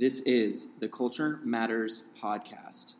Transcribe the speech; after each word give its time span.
This 0.00 0.20
is 0.20 0.68
the 0.78 0.88
Culture 0.88 1.40
Matters 1.44 2.04
Podcast. 2.18 2.94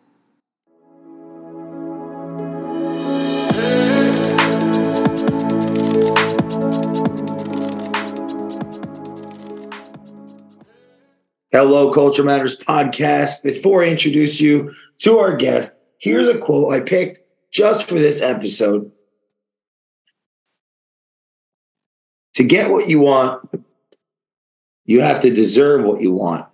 Hello, 11.50 11.90
Culture 11.90 12.22
Matters 12.22 12.58
Podcast. 12.58 13.44
Before 13.44 13.82
I 13.82 13.86
introduce 13.86 14.38
you 14.38 14.74
to 14.98 15.16
our 15.20 15.34
guest, 15.34 15.78
here's 15.96 16.28
a 16.28 16.36
quote 16.36 16.74
I 16.74 16.80
picked 16.80 17.20
just 17.50 17.88
for 17.88 17.94
this 17.94 18.20
episode. 18.20 18.92
To 22.34 22.44
get 22.44 22.70
what 22.70 22.90
you 22.90 23.00
want, 23.00 23.48
you 24.84 25.00
have 25.00 25.20
to 25.20 25.30
deserve 25.30 25.82
what 25.82 26.02
you 26.02 26.12
want. 26.12 26.49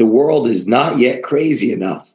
The 0.00 0.06
world 0.06 0.46
is 0.46 0.66
not 0.66 0.98
yet 0.98 1.22
crazy 1.22 1.74
enough 1.74 2.14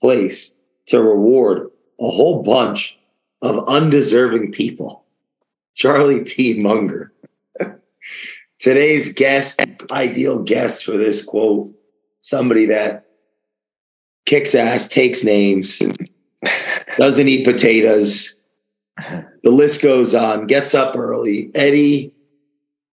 place 0.00 0.52
to 0.86 1.00
reward 1.00 1.70
a 2.00 2.10
whole 2.10 2.42
bunch 2.42 2.98
of 3.40 3.68
undeserving 3.68 4.50
people. 4.50 5.04
Charlie 5.76 6.24
T. 6.24 6.58
Munger. 6.60 7.12
Today's 8.58 9.14
guest, 9.14 9.60
ideal 9.92 10.40
guest 10.40 10.84
for 10.84 10.96
this 10.96 11.24
quote, 11.24 11.72
somebody 12.20 12.66
that 12.66 13.06
kicks 14.26 14.52
ass, 14.56 14.88
takes 14.88 15.22
names, 15.22 15.80
doesn't 16.98 17.28
eat 17.28 17.44
potatoes. 17.44 18.40
The 18.98 19.50
list 19.52 19.82
goes 19.82 20.16
on, 20.16 20.48
gets 20.48 20.74
up 20.74 20.96
early. 20.96 21.52
Eddy 21.54 22.12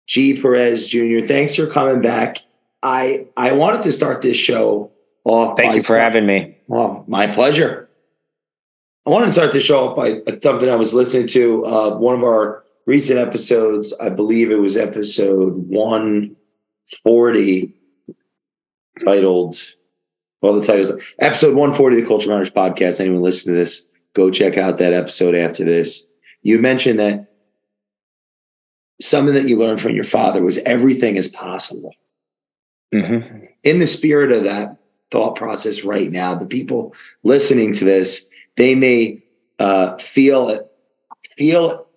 G. 0.06 0.38
Perez 0.38 0.88
Jr., 0.88 1.26
thanks 1.26 1.56
for 1.56 1.66
coming 1.66 2.02
back. 2.02 2.40
I 2.82 3.26
I 3.36 3.52
wanted 3.52 3.82
to 3.82 3.92
start 3.92 4.22
this 4.22 4.36
show 4.36 4.90
off. 5.24 5.58
Thank 5.58 5.74
you 5.74 5.82
for 5.82 5.98
having 5.98 6.26
me. 6.26 6.56
Well, 6.66 7.04
my 7.06 7.26
pleasure. 7.26 7.88
I 9.06 9.10
wanted 9.10 9.26
to 9.26 9.32
start 9.32 9.52
the 9.52 9.60
show 9.60 9.88
off 9.88 9.96
by 9.96 10.20
something 10.42 10.68
I 10.68 10.76
was 10.76 10.92
listening 10.92 11.28
to. 11.28 11.64
Uh, 11.64 11.96
one 11.96 12.14
of 12.14 12.22
our 12.22 12.64
recent 12.84 13.18
episodes, 13.18 13.94
I 13.98 14.10
believe 14.10 14.50
it 14.50 14.60
was 14.60 14.76
episode 14.76 15.54
140, 15.68 17.74
titled, 19.02 19.62
well, 20.42 20.54
the 20.54 20.60
title 20.60 20.82
is 20.82 20.90
episode 21.18 21.54
140 21.54 21.96
of 21.96 22.02
the 22.02 22.08
Culture 22.08 22.28
Matters 22.28 22.50
podcast. 22.50 23.00
Anyone 23.00 23.22
listen 23.22 23.52
to 23.52 23.58
this, 23.58 23.88
go 24.12 24.30
check 24.30 24.58
out 24.58 24.76
that 24.78 24.92
episode 24.92 25.34
after 25.34 25.64
this. 25.64 26.06
You 26.42 26.58
mentioned 26.58 26.98
that 26.98 27.32
something 29.00 29.34
that 29.34 29.48
you 29.48 29.56
learned 29.56 29.80
from 29.80 29.94
your 29.94 30.04
father 30.04 30.42
was 30.42 30.58
everything 30.58 31.16
is 31.16 31.28
possible. 31.28 31.94
Mm-hmm. 32.92 33.44
In 33.64 33.78
the 33.78 33.86
spirit 33.86 34.32
of 34.32 34.44
that 34.44 34.78
thought 35.10 35.36
process 35.36 35.84
right 35.84 36.10
now, 36.10 36.34
the 36.34 36.46
people 36.46 36.94
listening 37.22 37.72
to 37.74 37.84
this, 37.84 38.28
they 38.56 38.74
may 38.74 39.22
uh, 39.58 39.96
feel 39.98 40.68
feel 41.36 41.88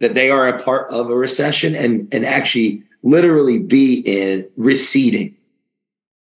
that 0.00 0.14
they 0.14 0.30
are 0.30 0.48
a 0.48 0.62
part 0.62 0.90
of 0.90 1.10
a 1.10 1.16
recession 1.16 1.74
and 1.74 2.12
and 2.12 2.24
actually 2.24 2.82
literally 3.02 3.58
be 3.58 4.00
in 4.00 4.48
receding. 4.56 5.36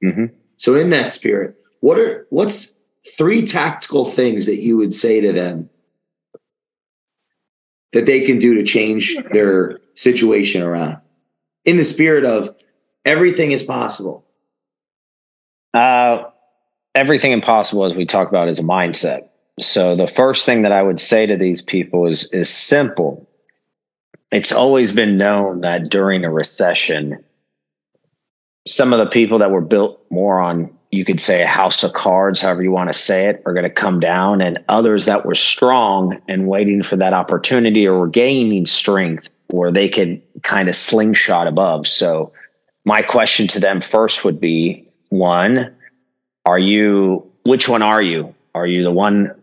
Mm-hmm. 0.02 0.26
So, 0.56 0.74
in 0.74 0.90
that 0.90 1.12
spirit, 1.12 1.56
what 1.80 1.98
are 1.98 2.26
what's 2.30 2.76
three 3.16 3.46
tactical 3.46 4.04
things 4.04 4.46
that 4.46 4.60
you 4.60 4.76
would 4.76 4.94
say 4.94 5.20
to 5.20 5.32
them 5.32 5.68
that 7.92 8.06
they 8.06 8.20
can 8.22 8.38
do 8.38 8.54
to 8.54 8.62
change 8.62 9.16
their 9.32 9.80
situation 9.94 10.62
around? 10.62 10.98
In 11.64 11.76
the 11.76 11.84
spirit 11.84 12.24
of 12.24 12.54
everything 13.04 13.52
is 13.52 13.62
possible. 13.62 14.24
Uh, 15.74 16.24
everything 16.94 17.32
impossible, 17.32 17.84
as 17.84 17.94
we 17.94 18.04
talk 18.04 18.28
about, 18.28 18.48
is 18.48 18.58
a 18.58 18.62
mindset. 18.62 19.28
So 19.60 19.96
the 19.96 20.08
first 20.08 20.46
thing 20.46 20.62
that 20.62 20.72
I 20.72 20.82
would 20.82 21.00
say 21.00 21.26
to 21.26 21.36
these 21.36 21.62
people 21.62 22.06
is 22.06 22.30
is 22.32 22.48
simple. 22.48 23.28
It's 24.30 24.52
always 24.52 24.92
been 24.92 25.18
known 25.18 25.58
that 25.58 25.90
during 25.90 26.24
a 26.24 26.32
recession, 26.32 27.22
some 28.66 28.92
of 28.92 28.98
the 28.98 29.06
people 29.06 29.38
that 29.38 29.50
were 29.50 29.60
built 29.60 30.04
more 30.10 30.40
on 30.40 30.76
you 30.92 31.06
could 31.06 31.20
say 31.20 31.42
a 31.42 31.46
house 31.46 31.82
of 31.82 31.94
cards, 31.94 32.42
however 32.42 32.62
you 32.62 32.70
want 32.70 32.92
to 32.92 32.98
say 32.98 33.26
it, 33.26 33.42
are 33.46 33.54
going 33.54 33.64
to 33.64 33.70
come 33.70 33.98
down, 33.98 34.42
and 34.42 34.62
others 34.68 35.06
that 35.06 35.24
were 35.24 35.34
strong 35.34 36.20
and 36.28 36.46
waiting 36.46 36.82
for 36.82 36.96
that 36.96 37.14
opportunity 37.14 37.86
or 37.86 37.98
were 37.98 38.08
gaining 38.08 38.66
strength 38.66 39.30
where 39.48 39.72
they 39.72 39.88
could 39.88 40.20
kind 40.42 40.68
of 40.68 40.76
slingshot 40.76 41.46
above. 41.46 41.88
So 41.88 42.32
my 42.84 43.02
question 43.02 43.46
to 43.48 43.60
them 43.60 43.80
first 43.80 44.24
would 44.24 44.40
be 44.40 44.86
one, 45.08 45.74
are 46.44 46.58
you, 46.58 47.30
which 47.44 47.68
one 47.68 47.82
are 47.82 48.02
you? 48.02 48.34
Are 48.54 48.66
you 48.66 48.82
the 48.82 48.90
one, 48.90 49.40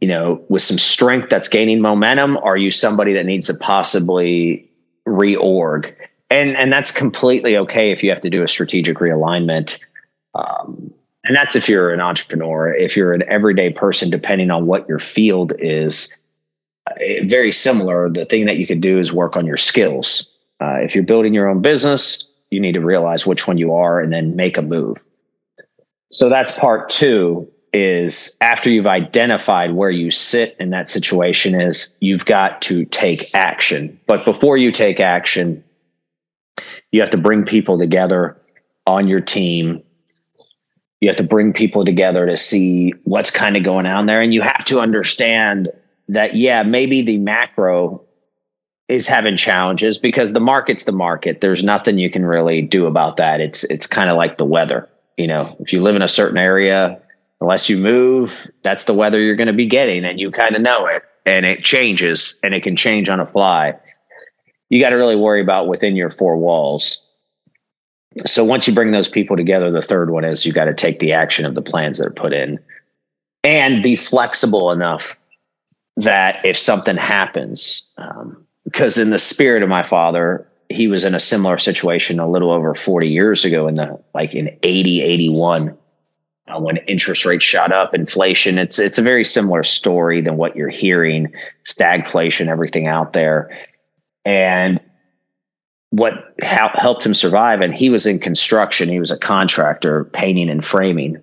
you 0.00 0.08
know, 0.08 0.44
with 0.48 0.62
some 0.62 0.78
strength 0.78 1.28
that's 1.30 1.48
gaining 1.48 1.80
momentum? 1.80 2.36
Are 2.38 2.56
you 2.56 2.70
somebody 2.70 3.12
that 3.12 3.26
needs 3.26 3.46
to 3.46 3.54
possibly 3.54 4.68
reorg? 5.06 5.94
And, 6.30 6.56
and 6.56 6.72
that's 6.72 6.90
completely 6.90 7.56
okay 7.58 7.92
if 7.92 8.02
you 8.02 8.10
have 8.10 8.22
to 8.22 8.30
do 8.30 8.42
a 8.42 8.48
strategic 8.48 8.98
realignment. 8.98 9.78
Um, 10.34 10.92
and 11.24 11.36
that's 11.36 11.54
if 11.54 11.68
you're 11.68 11.92
an 11.92 12.00
entrepreneur. 12.00 12.74
If 12.74 12.96
you're 12.96 13.12
an 13.12 13.22
everyday 13.28 13.70
person, 13.70 14.10
depending 14.10 14.50
on 14.50 14.66
what 14.66 14.88
your 14.88 14.98
field 14.98 15.52
is, 15.58 16.16
uh, 16.88 16.94
very 17.24 17.52
similar. 17.52 18.10
The 18.10 18.24
thing 18.24 18.46
that 18.46 18.56
you 18.56 18.66
could 18.66 18.80
do 18.80 18.98
is 18.98 19.12
work 19.12 19.36
on 19.36 19.46
your 19.46 19.56
skills. 19.56 20.26
Uh, 20.60 20.78
if 20.80 20.94
you're 20.94 21.04
building 21.04 21.32
your 21.32 21.48
own 21.48 21.62
business, 21.62 22.24
you 22.52 22.60
need 22.60 22.72
to 22.72 22.80
realize 22.80 23.26
which 23.26 23.46
one 23.46 23.58
you 23.58 23.72
are 23.72 24.00
and 24.00 24.12
then 24.12 24.36
make 24.36 24.56
a 24.58 24.62
move. 24.62 24.98
So 26.10 26.28
that's 26.28 26.54
part 26.54 26.90
two 26.90 27.48
is 27.72 28.36
after 28.42 28.68
you've 28.68 28.86
identified 28.86 29.72
where 29.72 29.90
you 29.90 30.10
sit 30.10 30.54
in 30.60 30.70
that 30.70 30.90
situation 30.90 31.58
is 31.58 31.96
you've 32.00 32.26
got 32.26 32.60
to 32.62 32.84
take 32.84 33.34
action. 33.34 33.98
But 34.06 34.26
before 34.26 34.58
you 34.58 34.70
take 34.70 35.00
action, 35.00 35.64
you 36.90 37.00
have 37.00 37.10
to 37.10 37.16
bring 37.16 37.46
people 37.46 37.78
together 37.78 38.36
on 38.86 39.08
your 39.08 39.22
team. 39.22 39.82
You 41.00 41.08
have 41.08 41.16
to 41.16 41.22
bring 41.22 41.54
people 41.54 41.84
together 41.84 42.26
to 42.26 42.36
see 42.36 42.92
what's 43.04 43.30
kind 43.30 43.56
of 43.56 43.64
going 43.64 43.86
on 43.86 44.04
there. 44.04 44.20
And 44.20 44.34
you 44.34 44.42
have 44.42 44.64
to 44.66 44.80
understand 44.80 45.70
that, 46.08 46.36
yeah, 46.36 46.62
maybe 46.62 47.00
the 47.00 47.16
macro 47.16 48.04
is 48.88 49.06
having 49.06 49.36
challenges 49.36 49.98
because 49.98 50.32
the 50.32 50.40
market's 50.40 50.84
the 50.84 50.92
market. 50.92 51.40
There's 51.40 51.64
nothing 51.64 51.98
you 51.98 52.10
can 52.10 52.26
really 52.26 52.62
do 52.62 52.86
about 52.86 53.16
that. 53.16 53.40
It's 53.40 53.64
it's 53.64 53.86
kind 53.86 54.10
of 54.10 54.16
like 54.16 54.38
the 54.38 54.44
weather. 54.44 54.88
You 55.16 55.26
know, 55.26 55.56
if 55.60 55.72
you 55.72 55.82
live 55.82 55.96
in 55.96 56.02
a 56.02 56.08
certain 56.08 56.38
area, 56.38 57.00
unless 57.40 57.68
you 57.68 57.76
move, 57.76 58.50
that's 58.62 58.84
the 58.84 58.94
weather 58.94 59.20
you're 59.20 59.36
going 59.36 59.46
to 59.46 59.52
be 59.52 59.66
getting, 59.66 60.04
and 60.04 60.18
you 60.18 60.30
kind 60.30 60.56
of 60.56 60.62
know 60.62 60.86
it. 60.86 61.02
And 61.24 61.46
it 61.46 61.62
changes, 61.62 62.38
and 62.42 62.52
it 62.52 62.62
can 62.62 62.76
change 62.76 63.08
on 63.08 63.20
a 63.20 63.26
fly. 63.26 63.74
You 64.70 64.80
got 64.80 64.90
to 64.90 64.96
really 64.96 65.16
worry 65.16 65.40
about 65.40 65.68
within 65.68 65.94
your 65.94 66.10
four 66.10 66.36
walls. 66.36 66.98
So 68.26 68.44
once 68.44 68.66
you 68.66 68.74
bring 68.74 68.90
those 68.90 69.08
people 69.08 69.36
together, 69.36 69.70
the 69.70 69.80
third 69.80 70.10
one 70.10 70.24
is 70.24 70.44
you 70.44 70.52
got 70.52 70.64
to 70.64 70.74
take 70.74 70.98
the 70.98 71.12
action 71.12 71.46
of 71.46 71.54
the 71.54 71.62
plans 71.62 71.98
that 71.98 72.08
are 72.08 72.10
put 72.10 72.32
in, 72.32 72.58
and 73.44 73.82
be 73.82 73.96
flexible 73.96 74.70
enough 74.70 75.16
that 75.96 76.44
if 76.44 76.56
something 76.56 76.96
happens, 76.96 77.84
um, 77.98 78.41
because 78.72 78.96
in 78.96 79.10
the 79.10 79.18
spirit 79.18 79.62
of 79.62 79.68
my 79.68 79.82
father, 79.82 80.48
he 80.70 80.88
was 80.88 81.04
in 81.04 81.14
a 81.14 81.20
similar 81.20 81.58
situation 81.58 82.18
a 82.18 82.28
little 82.28 82.50
over 82.50 82.74
40 82.74 83.06
years 83.06 83.44
ago 83.44 83.68
in 83.68 83.74
the 83.74 84.02
like 84.14 84.34
in 84.34 84.56
80 84.62 85.02
81 85.02 85.76
uh, 86.48 86.58
when 86.58 86.78
interest 86.78 87.26
rates 87.26 87.44
shot 87.44 87.70
up 87.70 87.94
inflation. 87.94 88.58
It's 88.58 88.78
it's 88.78 88.98
a 88.98 89.02
very 89.02 89.24
similar 89.24 89.62
story 89.62 90.22
than 90.22 90.38
what 90.38 90.56
you're 90.56 90.70
hearing 90.70 91.32
stagflation 91.66 92.48
everything 92.48 92.86
out 92.86 93.12
there. 93.12 93.56
And 94.24 94.80
what 95.90 96.34
ha- 96.42 96.74
helped 96.74 97.04
him 97.04 97.14
survive 97.14 97.60
and 97.60 97.74
he 97.74 97.90
was 97.90 98.06
in 98.06 98.18
construction 98.18 98.88
he 98.88 98.98
was 98.98 99.10
a 99.10 99.18
contractor 99.18 100.04
painting 100.04 100.48
and 100.48 100.64
framing 100.64 101.22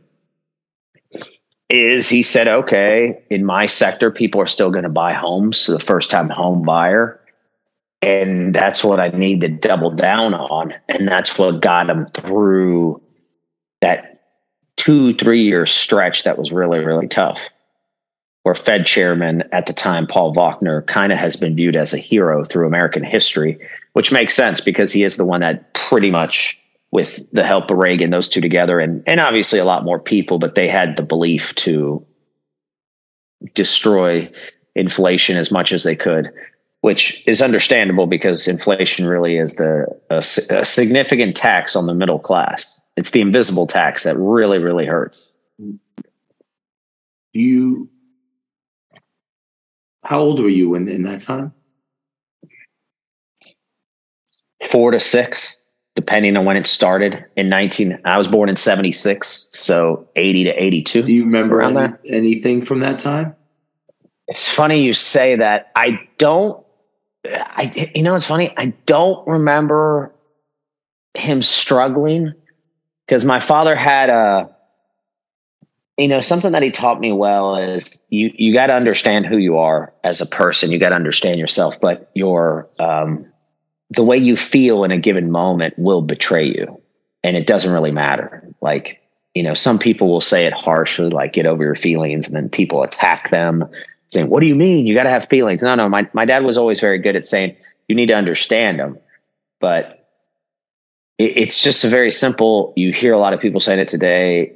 is 1.69 2.07
he 2.07 2.21
said 2.21 2.47
okay 2.47 3.19
in 3.31 3.44
my 3.44 3.65
sector 3.65 4.12
people 4.12 4.39
are 4.39 4.45
still 4.45 4.69
going 4.69 4.83
to 4.83 4.89
buy 4.89 5.13
homes. 5.13 5.57
So 5.57 5.71
the 5.71 5.79
first 5.79 6.12
time 6.12 6.29
home 6.29 6.62
buyer 6.62 7.19
and 8.01 8.55
that's 8.55 8.83
what 8.83 8.99
I 8.99 9.09
need 9.09 9.41
to 9.41 9.49
double 9.49 9.91
down 9.91 10.33
on. 10.33 10.73
And 10.87 11.07
that's 11.07 11.37
what 11.37 11.61
got 11.61 11.89
him 11.89 12.05
through 12.07 13.01
that 13.81 14.21
two, 14.77 15.13
three 15.15 15.43
year 15.43 15.65
stretch 15.65 16.23
that 16.23 16.37
was 16.37 16.51
really, 16.51 16.83
really 16.83 17.07
tough. 17.07 17.39
Where 18.43 18.55
Fed 18.55 18.85
chairman 18.85 19.43
at 19.51 19.65
the 19.65 19.73
time, 19.73 20.07
Paul 20.07 20.33
Volcker, 20.33 20.85
kind 20.87 21.11
of 21.11 21.19
has 21.19 21.35
been 21.35 21.55
viewed 21.55 21.75
as 21.75 21.93
a 21.93 21.97
hero 21.97 22.45
through 22.45 22.67
American 22.67 23.03
history, 23.03 23.59
which 23.93 24.13
makes 24.13 24.33
sense 24.33 24.61
because 24.61 24.93
he 24.93 25.03
is 25.03 25.17
the 25.17 25.25
one 25.25 25.41
that 25.41 25.73
pretty 25.73 26.09
much, 26.09 26.57
with 26.91 27.29
the 27.33 27.45
help 27.45 27.69
of 27.69 27.77
Reagan, 27.77 28.11
those 28.11 28.29
two 28.29 28.39
together, 28.39 28.79
and, 28.79 29.03
and 29.05 29.19
obviously 29.19 29.59
a 29.59 29.65
lot 29.65 29.83
more 29.83 29.99
people, 29.99 30.39
but 30.39 30.55
they 30.55 30.69
had 30.69 30.95
the 30.95 31.03
belief 31.03 31.53
to 31.55 32.03
destroy 33.53 34.31
inflation 34.73 35.35
as 35.35 35.51
much 35.51 35.73
as 35.73 35.83
they 35.83 35.95
could 35.95 36.31
which 36.81 37.23
is 37.27 37.41
understandable 37.41 38.07
because 38.07 38.47
inflation 38.47 39.05
really 39.05 39.37
is 39.37 39.55
the 39.55 39.85
a, 40.09 40.17
a 40.53 40.65
significant 40.65 41.35
tax 41.35 41.75
on 41.75 41.87
the 41.87 41.93
middle 41.93 42.19
class. 42.19 42.79
It's 42.95 43.11
the 43.11 43.21
invisible 43.21 43.67
tax 43.67 44.03
that 44.03 44.17
really, 44.17 44.59
really 44.59 44.85
hurts. 44.85 45.25
You, 47.33 47.89
how 50.03 50.19
old 50.19 50.39
were 50.39 50.49
you 50.49 50.75
in, 50.75 50.87
in 50.87 51.03
that 51.03 51.21
time? 51.21 51.53
Four 54.69 54.91
to 54.91 54.99
six, 54.99 55.55
depending 55.95 56.35
on 56.35 56.45
when 56.45 56.57
it 56.57 56.67
started. 56.67 57.25
In 57.35 57.49
19, 57.49 57.99
I 58.03 58.17
was 58.17 58.27
born 58.27 58.49
in 58.49 58.55
76, 58.55 59.49
so 59.51 60.07
80 60.15 60.45
to 60.45 60.63
82. 60.63 61.03
Do 61.03 61.13
you 61.13 61.23
remember 61.23 61.61
any, 61.61 61.93
anything 62.05 62.61
from 62.61 62.79
that 62.81 62.99
time? 62.99 63.35
It's 64.27 64.51
funny 64.51 64.81
you 64.83 64.93
say 64.93 65.35
that. 65.37 65.71
I 65.75 66.01
don't 66.17 66.63
I 67.33 67.91
you 67.95 68.03
know 68.03 68.15
it's 68.15 68.25
funny. 68.25 68.53
I 68.57 68.73
don't 68.85 69.25
remember 69.27 70.13
him 71.13 71.41
struggling 71.41 72.33
because 73.05 73.25
my 73.25 73.39
father 73.39 73.75
had 73.75 74.09
a 74.09 74.55
you 75.97 76.07
know 76.07 76.21
something 76.21 76.53
that 76.53 76.63
he 76.63 76.71
taught 76.71 76.99
me 76.99 77.11
well 77.11 77.55
is 77.55 77.99
you 78.09 78.31
you 78.35 78.53
got 78.53 78.67
to 78.67 78.73
understand 78.73 79.25
who 79.25 79.37
you 79.37 79.57
are 79.57 79.93
as 80.03 80.21
a 80.21 80.25
person. 80.25 80.71
You 80.71 80.79
got 80.79 80.89
to 80.89 80.95
understand 80.95 81.39
yourself, 81.39 81.79
but 81.79 82.09
your 82.13 82.69
um, 82.79 83.25
the 83.89 84.03
way 84.03 84.17
you 84.17 84.37
feel 84.37 84.83
in 84.83 84.91
a 84.91 84.97
given 84.97 85.31
moment 85.31 85.77
will 85.77 86.01
betray 86.01 86.45
you, 86.45 86.81
and 87.23 87.35
it 87.35 87.47
doesn't 87.47 87.73
really 87.73 87.91
matter. 87.91 88.47
Like 88.61 89.01
you 89.35 89.43
know, 89.43 89.53
some 89.53 89.77
people 89.77 90.07
will 90.07 90.21
say 90.21 90.45
it 90.45 90.53
harshly, 90.53 91.09
like 91.09 91.33
get 91.33 91.45
over 91.45 91.63
your 91.63 91.75
feelings, 91.75 92.27
and 92.27 92.35
then 92.35 92.49
people 92.49 92.83
attack 92.83 93.29
them 93.29 93.69
saying, 94.09 94.29
What 94.29 94.41
do 94.41 94.47
you 94.47 94.56
mean? 94.56 94.85
You 94.85 94.95
got 94.95 95.03
to 95.03 95.09
have 95.09 95.27
feelings. 95.29 95.61
No, 95.61 95.75
no. 95.75 95.88
My, 95.88 96.09
my 96.13 96.25
dad 96.25 96.44
was 96.44 96.57
always 96.57 96.79
very 96.79 97.00
good 97.00 97.15
at 97.15 97.25
saying, 97.25 97.56
You 97.88 97.95
need 97.95 98.07
to 98.07 98.15
understand 98.15 98.79
them. 98.79 98.97
But 99.59 100.07
it, 101.17 101.38
it's 101.38 101.63
just 101.63 101.83
a 101.83 101.89
very 101.89 102.11
simple, 102.11 102.73
you 102.75 102.91
hear 102.91 103.13
a 103.13 103.19
lot 103.19 103.33
of 103.33 103.39
people 103.39 103.59
saying 103.59 103.79
it 103.79 103.88
today. 103.88 104.53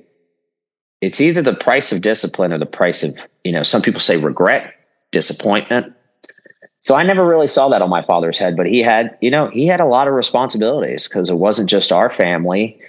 It's 1.01 1.21
either 1.21 1.41
the 1.41 1.55
price 1.55 1.91
of 1.91 2.01
discipline 2.01 2.53
or 2.53 2.57
the 2.57 2.65
price 2.65 3.03
of, 3.03 3.15
you 3.43 3.51
know, 3.51 3.63
some 3.63 3.81
people 3.81 3.99
say 3.99 4.17
regret, 4.17 4.73
disappointment. 5.11 5.93
So 6.85 6.95
I 6.95 7.03
never 7.03 7.25
really 7.25 7.47
saw 7.47 7.69
that 7.69 7.81
on 7.81 7.89
my 7.89 8.03
father's 8.03 8.37
head, 8.37 8.57
but 8.57 8.65
he 8.65 8.81
had, 8.81 9.17
you 9.21 9.31
know, 9.31 9.47
he 9.47 9.67
had 9.67 9.79
a 9.79 9.85
lot 9.85 10.07
of 10.07 10.13
responsibilities 10.13 11.07
because 11.07 11.29
it 11.29 11.35
wasn't 11.35 11.69
just 11.69 11.91
our 11.91 12.09
family. 12.09 12.79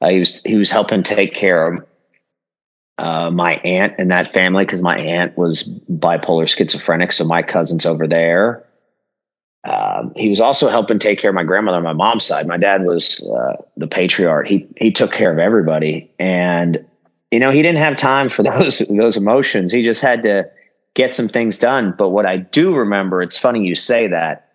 Uh, 0.00 0.10
he 0.10 0.18
was 0.18 0.42
he 0.42 0.56
was 0.56 0.70
helping 0.70 1.02
take 1.02 1.34
care 1.34 1.72
of 1.72 1.84
uh, 2.98 3.30
my 3.30 3.56
aunt 3.64 3.94
and 3.98 4.10
that 4.10 4.32
family 4.32 4.64
because 4.64 4.82
my 4.82 4.96
aunt 4.98 5.36
was 5.36 5.64
bipolar 5.90 6.48
schizophrenic. 6.48 7.12
So 7.12 7.24
my 7.24 7.42
cousin's 7.42 7.86
over 7.86 8.06
there. 8.06 8.64
Um, 9.64 10.12
he 10.14 10.28
was 10.28 10.40
also 10.40 10.68
helping 10.68 10.98
take 10.98 11.18
care 11.18 11.30
of 11.30 11.34
my 11.34 11.42
grandmother 11.42 11.78
on 11.78 11.82
my 11.82 11.94
mom's 11.94 12.24
side. 12.24 12.46
My 12.46 12.58
dad 12.58 12.84
was 12.84 13.20
uh, 13.20 13.56
the 13.76 13.86
patriarch. 13.86 14.46
He 14.46 14.68
he 14.76 14.92
took 14.92 15.10
care 15.10 15.32
of 15.32 15.38
everybody, 15.38 16.12
and 16.18 16.84
you 17.30 17.40
know 17.40 17.50
he 17.50 17.62
didn't 17.62 17.80
have 17.80 17.96
time 17.96 18.28
for 18.28 18.42
those 18.42 18.80
those 18.90 19.16
emotions. 19.16 19.72
He 19.72 19.82
just 19.82 20.02
had 20.02 20.22
to 20.24 20.50
get 20.94 21.14
some 21.14 21.28
things 21.28 21.58
done. 21.58 21.94
But 21.96 22.10
what 22.10 22.26
I 22.26 22.36
do 22.36 22.74
remember, 22.74 23.22
it's 23.22 23.38
funny 23.38 23.66
you 23.66 23.74
say 23.74 24.06
that. 24.08 24.50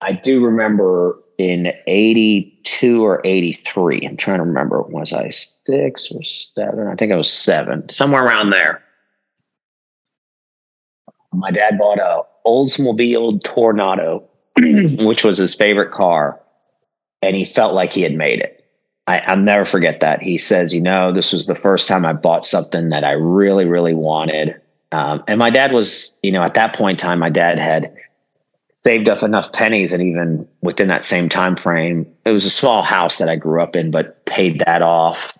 I 0.00 0.12
do 0.12 0.44
remember 0.44 1.18
in 1.38 1.72
82 1.86 3.04
or 3.04 3.20
83. 3.24 4.00
I'm 4.06 4.16
trying 4.16 4.38
to 4.38 4.44
remember. 4.44 4.82
Was 4.82 5.12
I 5.12 5.30
six 5.30 6.10
or 6.10 6.22
seven? 6.22 6.88
I 6.88 6.94
think 6.94 7.12
I 7.12 7.16
was 7.16 7.30
seven, 7.30 7.88
somewhere 7.88 8.24
around 8.24 8.50
there. 8.50 8.82
My 11.32 11.50
dad 11.50 11.78
bought 11.78 11.98
a 11.98 12.22
Oldsmobile 12.46 13.42
Tornado, 13.42 14.24
which 14.58 15.24
was 15.24 15.38
his 15.38 15.54
favorite 15.54 15.92
car, 15.92 16.40
and 17.20 17.36
he 17.36 17.44
felt 17.44 17.74
like 17.74 17.92
he 17.92 18.02
had 18.02 18.14
made 18.14 18.40
it. 18.40 18.64
I, 19.06 19.22
will 19.28 19.42
never 19.42 19.64
forget 19.64 20.00
that. 20.00 20.22
He 20.22 20.38
says, 20.38 20.74
You 20.74 20.80
know, 20.80 21.12
this 21.12 21.32
was 21.32 21.46
the 21.46 21.54
first 21.54 21.88
time 21.88 22.04
I 22.04 22.12
bought 22.12 22.46
something 22.46 22.88
that 22.88 23.04
I 23.04 23.12
really, 23.12 23.66
really 23.66 23.94
wanted. 23.94 24.60
Um, 24.92 25.22
and 25.28 25.38
my 25.38 25.50
dad 25.50 25.72
was, 25.72 26.12
you 26.22 26.32
know, 26.32 26.42
at 26.42 26.54
that 26.54 26.74
point 26.74 27.00
in 27.00 27.06
time, 27.06 27.18
my 27.18 27.28
dad 27.28 27.58
had 27.58 27.94
saved 28.86 29.08
up 29.08 29.22
enough 29.22 29.52
pennies 29.52 29.92
and 29.92 30.02
even 30.02 30.48
within 30.62 30.88
that 30.88 31.04
same 31.04 31.28
time 31.28 31.56
frame 31.56 32.06
it 32.24 32.30
was 32.30 32.46
a 32.46 32.50
small 32.50 32.82
house 32.82 33.18
that 33.18 33.28
i 33.28 33.34
grew 33.34 33.60
up 33.60 33.74
in 33.74 33.90
but 33.90 34.24
paid 34.26 34.60
that 34.60 34.80
off 34.80 35.36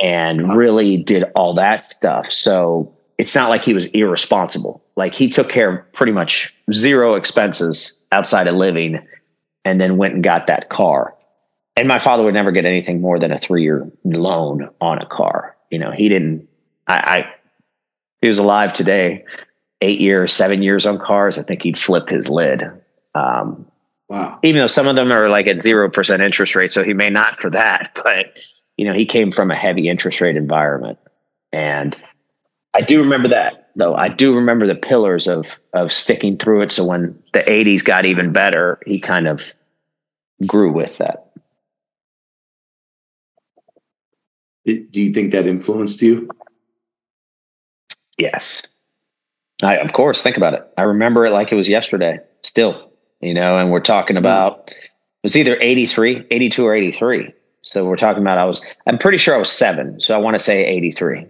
and 0.00 0.56
really 0.56 0.96
did 0.96 1.24
all 1.34 1.54
that 1.54 1.84
stuff. 1.84 2.32
So 2.32 2.94
it's 3.18 3.34
not 3.34 3.50
like 3.50 3.62
he 3.62 3.74
was 3.74 3.86
irresponsible. 3.86 4.82
Like 4.96 5.12
he 5.14 5.28
took 5.28 5.48
care 5.48 5.76
of 5.76 5.92
pretty 5.92 6.12
much 6.12 6.54
zero 6.72 7.14
expenses 7.14 8.00
outside 8.10 8.46
of 8.46 8.54
living 8.54 9.06
and 9.64 9.80
then 9.80 9.96
went 9.96 10.14
and 10.14 10.24
got 10.24 10.46
that 10.46 10.70
car. 10.70 11.14
And 11.76 11.88
my 11.88 11.98
father 11.98 12.24
would 12.24 12.34
never 12.34 12.52
get 12.52 12.64
anything 12.64 13.00
more 13.00 13.18
than 13.18 13.32
a 13.32 13.38
three 13.38 13.62
year 13.62 13.90
loan 14.04 14.68
on 14.80 14.98
a 14.98 15.06
car. 15.06 15.56
You 15.70 15.78
know 15.78 15.90
he 15.90 16.08
didn't 16.08 16.48
I, 16.86 16.94
I 16.94 17.34
he 18.20 18.28
was 18.28 18.38
alive 18.38 18.72
today 18.74 19.24
eight 19.82 20.00
years, 20.00 20.32
seven 20.32 20.62
years 20.62 20.86
on 20.86 20.98
cars, 20.98 21.36
I 21.36 21.42
think 21.42 21.62
he'd 21.62 21.76
flip 21.76 22.08
his 22.08 22.28
lid. 22.28 22.62
Um, 23.14 23.66
wow. 24.08 24.38
Even 24.42 24.60
though 24.60 24.68
some 24.68 24.86
of 24.86 24.96
them 24.96 25.12
are 25.12 25.28
like 25.28 25.46
at 25.46 25.56
0% 25.56 26.20
interest 26.20 26.54
rate. 26.54 26.72
So 26.72 26.82
he 26.82 26.94
may 26.94 27.10
not 27.10 27.38
for 27.38 27.50
that, 27.50 27.92
but 28.04 28.38
you 28.78 28.86
know, 28.86 28.94
he 28.94 29.04
came 29.04 29.32
from 29.32 29.50
a 29.50 29.56
heavy 29.56 29.88
interest 29.88 30.20
rate 30.20 30.36
environment. 30.36 30.98
And 31.52 31.96
I 32.72 32.80
do 32.80 33.00
remember 33.00 33.28
that 33.28 33.70
though. 33.76 33.94
I 33.94 34.08
do 34.08 34.34
remember 34.34 34.66
the 34.66 34.74
pillars 34.74 35.26
of, 35.26 35.46
of 35.74 35.92
sticking 35.92 36.38
through 36.38 36.62
it. 36.62 36.72
So 36.72 36.84
when 36.84 37.20
the 37.32 37.48
eighties 37.50 37.82
got 37.82 38.06
even 38.06 38.32
better, 38.32 38.80
he 38.86 38.98
kind 38.98 39.26
of 39.26 39.42
grew 40.46 40.72
with 40.72 40.98
that. 40.98 41.28
Do 44.64 44.86
you 44.92 45.12
think 45.12 45.32
that 45.32 45.46
influenced 45.46 46.00
you? 46.02 46.28
Yes. 48.16 48.62
I, 49.62 49.76
of 49.76 49.92
course, 49.92 50.22
think 50.22 50.36
about 50.36 50.54
it. 50.54 50.66
I 50.76 50.82
remember 50.82 51.24
it 51.26 51.30
like 51.30 51.52
it 51.52 51.54
was 51.54 51.68
yesterday, 51.68 52.18
still, 52.42 52.90
you 53.20 53.34
know, 53.34 53.58
and 53.58 53.70
we're 53.70 53.80
talking 53.80 54.16
hmm. 54.16 54.20
about 54.20 54.70
it 54.70 54.90
was 55.22 55.36
either 55.36 55.56
83, 55.60 56.26
82 56.30 56.66
or 56.66 56.74
83. 56.74 57.32
So 57.62 57.84
we're 57.84 57.96
talking 57.96 58.22
about 58.22 58.38
I 58.38 58.44
was 58.44 58.60
I'm 58.86 58.98
pretty 58.98 59.18
sure 59.18 59.34
I 59.34 59.38
was 59.38 59.50
7. 59.50 60.00
So 60.00 60.14
I 60.14 60.18
want 60.18 60.34
to 60.34 60.40
say 60.40 60.66
83. 60.66 61.26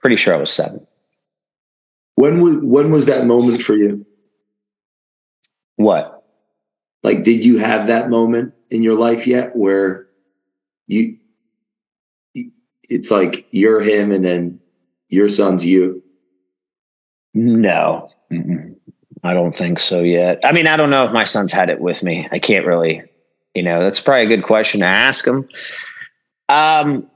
Pretty 0.00 0.16
sure 0.16 0.34
I 0.34 0.38
was 0.38 0.52
7. 0.52 0.86
When 2.14 2.40
was 2.40 2.56
when 2.62 2.90
was 2.92 3.06
that 3.06 3.26
moment 3.26 3.62
for 3.62 3.74
you? 3.74 4.06
What? 5.76 6.24
Like 7.02 7.24
did 7.24 7.44
you 7.44 7.58
have 7.58 7.88
that 7.88 8.10
moment 8.10 8.54
in 8.70 8.82
your 8.82 8.94
life 8.94 9.26
yet 9.26 9.56
where 9.56 10.06
you 10.86 11.18
it's 12.84 13.10
like 13.10 13.46
you're 13.50 13.80
him 13.80 14.12
and 14.12 14.24
then 14.24 14.60
your 15.08 15.28
son's 15.28 15.64
you? 15.64 16.01
No, 17.34 18.10
Mm-mm. 18.30 18.76
I 19.22 19.34
don't 19.34 19.56
think 19.56 19.78
so 19.78 20.00
yet. 20.00 20.40
I 20.44 20.52
mean, 20.52 20.66
I 20.66 20.76
don't 20.76 20.90
know 20.90 21.04
if 21.06 21.12
my 21.12 21.24
son's 21.24 21.52
had 21.52 21.70
it 21.70 21.80
with 21.80 22.02
me. 22.02 22.28
I 22.32 22.38
can't 22.38 22.66
really, 22.66 23.02
you 23.54 23.62
know, 23.62 23.82
that's 23.82 24.00
probably 24.00 24.26
a 24.26 24.36
good 24.36 24.44
question 24.44 24.80
to 24.80 24.86
ask 24.86 25.26
him. 25.26 25.48
Um, 26.48 27.08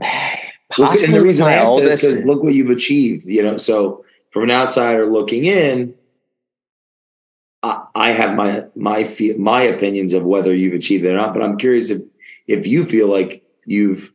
look, 0.78 0.94
and 1.02 1.12
the 1.12 1.22
reason 1.22 1.46
I 1.46 1.54
ask 1.54 1.82
this 1.82 2.04
is 2.04 2.24
look 2.24 2.42
what 2.42 2.54
you've 2.54 2.70
achieved. 2.70 3.26
You 3.26 3.42
know, 3.42 3.56
so 3.56 4.04
from 4.30 4.44
an 4.44 4.50
outsider 4.50 5.10
looking 5.10 5.44
in, 5.44 5.94
I, 7.62 7.84
I 7.94 8.10
have 8.10 8.34
my 8.34 8.64
my 8.76 9.08
my 9.36 9.62
opinions 9.62 10.12
of 10.12 10.24
whether 10.24 10.54
you've 10.54 10.74
achieved 10.74 11.04
it 11.04 11.10
or 11.10 11.16
not. 11.16 11.34
But 11.34 11.42
I'm 11.42 11.58
curious 11.58 11.90
if 11.90 12.02
if 12.46 12.66
you 12.66 12.84
feel 12.84 13.08
like 13.08 13.42
you've 13.66 14.12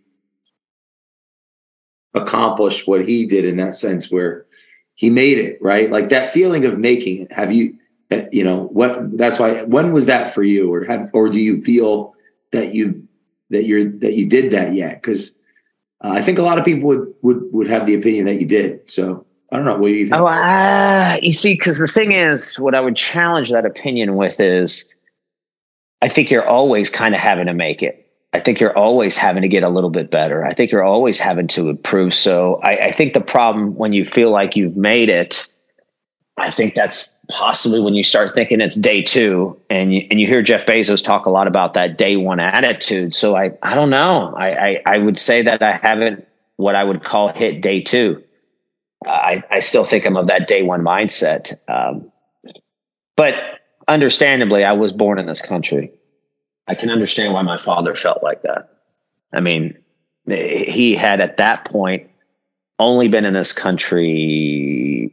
accomplished 2.13 2.87
what 2.87 3.07
he 3.07 3.25
did 3.25 3.45
in 3.45 3.57
that 3.57 3.75
sense, 3.75 4.09
where 4.09 4.45
he 4.99 5.09
made 5.09 5.37
it 5.37 5.57
right? 5.61 5.89
Like 5.89 6.09
that 6.09 6.33
feeling 6.33 6.65
of 6.65 6.77
making 6.77 7.21
it. 7.21 7.31
Have 7.31 7.53
you 7.53 7.77
you 8.33 8.43
know 8.43 8.63
what 8.63 9.17
that's 9.17 9.39
why 9.39 9.63
when 9.63 9.93
was 9.93 10.07
that 10.07 10.33
for 10.33 10.43
you? 10.43 10.73
Or 10.73 10.83
have 10.83 11.09
or 11.13 11.29
do 11.29 11.39
you 11.39 11.63
feel 11.63 12.15
that 12.51 12.75
you 12.75 13.07
that 13.49 13.63
you're 13.63 13.89
that 13.99 14.15
you 14.15 14.27
did 14.27 14.51
that 14.51 14.73
yet? 14.73 15.01
Because 15.01 15.37
uh, 16.03 16.09
i 16.09 16.21
think 16.21 16.37
a 16.37 16.41
lot 16.41 16.59
of 16.59 16.65
people 16.65 16.85
would 16.89 17.13
would 17.21 17.41
would 17.53 17.69
have 17.69 17.85
the 17.85 17.95
opinion 17.95 18.25
that 18.25 18.41
you 18.41 18.45
did. 18.45 18.91
So 18.91 19.25
i 19.53 19.55
don't 19.55 19.63
know. 19.63 19.77
What 19.77 19.87
do 19.87 19.93
you 19.93 20.09
think? 20.09 20.21
Oh 20.21 20.25
uh, 20.27 21.17
you 21.21 21.31
see 21.31 21.53
because 21.53 21.79
the 21.79 21.87
thing 21.87 22.11
is 22.11 22.59
what 22.59 22.75
i 22.75 22.81
would 22.81 22.97
challenge 22.97 23.51
that 23.51 23.65
opinion 23.65 24.17
with 24.17 24.41
is 24.41 24.93
i 26.01 26.09
think 26.09 26.29
you're 26.29 26.45
always 26.45 26.89
kind 26.89 27.15
of 27.15 27.21
having 27.21 27.45
to 27.45 27.53
make 27.53 27.81
it 27.81 28.08
I 28.33 28.39
think 28.39 28.59
you're 28.59 28.77
always 28.77 29.17
having 29.17 29.41
to 29.41 29.47
get 29.47 29.63
a 29.63 29.69
little 29.69 29.89
bit 29.89 30.11
better. 30.11 30.45
I 30.45 30.53
think 30.53 30.71
you're 30.71 30.83
always 30.83 31.19
having 31.19 31.47
to 31.49 31.69
improve. 31.69 32.13
So 32.13 32.59
I, 32.63 32.75
I, 32.77 32.91
think 32.91 33.13
the 33.13 33.21
problem 33.21 33.75
when 33.75 33.91
you 33.91 34.05
feel 34.05 34.29
like 34.29 34.55
you've 34.55 34.77
made 34.77 35.09
it, 35.09 35.51
I 36.37 36.51
think 36.51 36.75
that's 36.75 37.17
possibly 37.29 37.79
when 37.79 37.95
you 37.95 38.03
start 38.03 38.33
thinking 38.35 38.61
it's 38.61 38.75
day 38.75 39.01
two, 39.01 39.59
and 39.69 39.93
you, 39.93 40.07
and 40.11 40.19
you 40.19 40.27
hear 40.27 40.41
Jeff 40.41 40.65
Bezos 40.65 41.03
talk 41.03 41.25
a 41.25 41.29
lot 41.29 41.47
about 41.47 41.73
that 41.73 41.97
day 41.97 42.17
one 42.17 42.39
attitude. 42.39 43.13
So 43.15 43.35
I 43.35 43.51
I 43.63 43.75
don't 43.75 43.89
know. 43.89 44.33
I 44.37 44.67
I, 44.67 44.81
I 44.85 44.97
would 44.99 45.19
say 45.19 45.41
that 45.41 45.61
I 45.61 45.73
haven't 45.73 46.27
what 46.57 46.75
I 46.75 46.83
would 46.83 47.03
call 47.03 47.29
hit 47.29 47.61
day 47.61 47.81
two. 47.81 48.23
I 49.05 49.43
I 49.49 49.59
still 49.59 49.85
think 49.85 50.05
I'm 50.05 50.17
of 50.17 50.27
that 50.27 50.47
day 50.47 50.61
one 50.61 50.81
mindset. 50.81 51.57
Um, 51.67 52.11
but 53.17 53.35
understandably, 53.87 54.63
I 54.63 54.73
was 54.73 54.91
born 54.91 55.19
in 55.19 55.25
this 55.25 55.41
country. 55.41 55.91
I 56.69 56.75
can 56.75 56.91
understand 56.91 57.33
why 57.33 57.41
my 57.41 57.57
father 57.57 57.95
felt 57.95 58.21
like 58.21 58.43
that. 58.43 58.69
I 59.33 59.39
mean, 59.39 59.77
he 60.27 60.95
had 60.95 61.19
at 61.19 61.37
that 61.37 61.65
point 61.65 62.09
only 62.77 63.07
been 63.07 63.25
in 63.25 63.33
this 63.33 63.51
country 63.51 65.11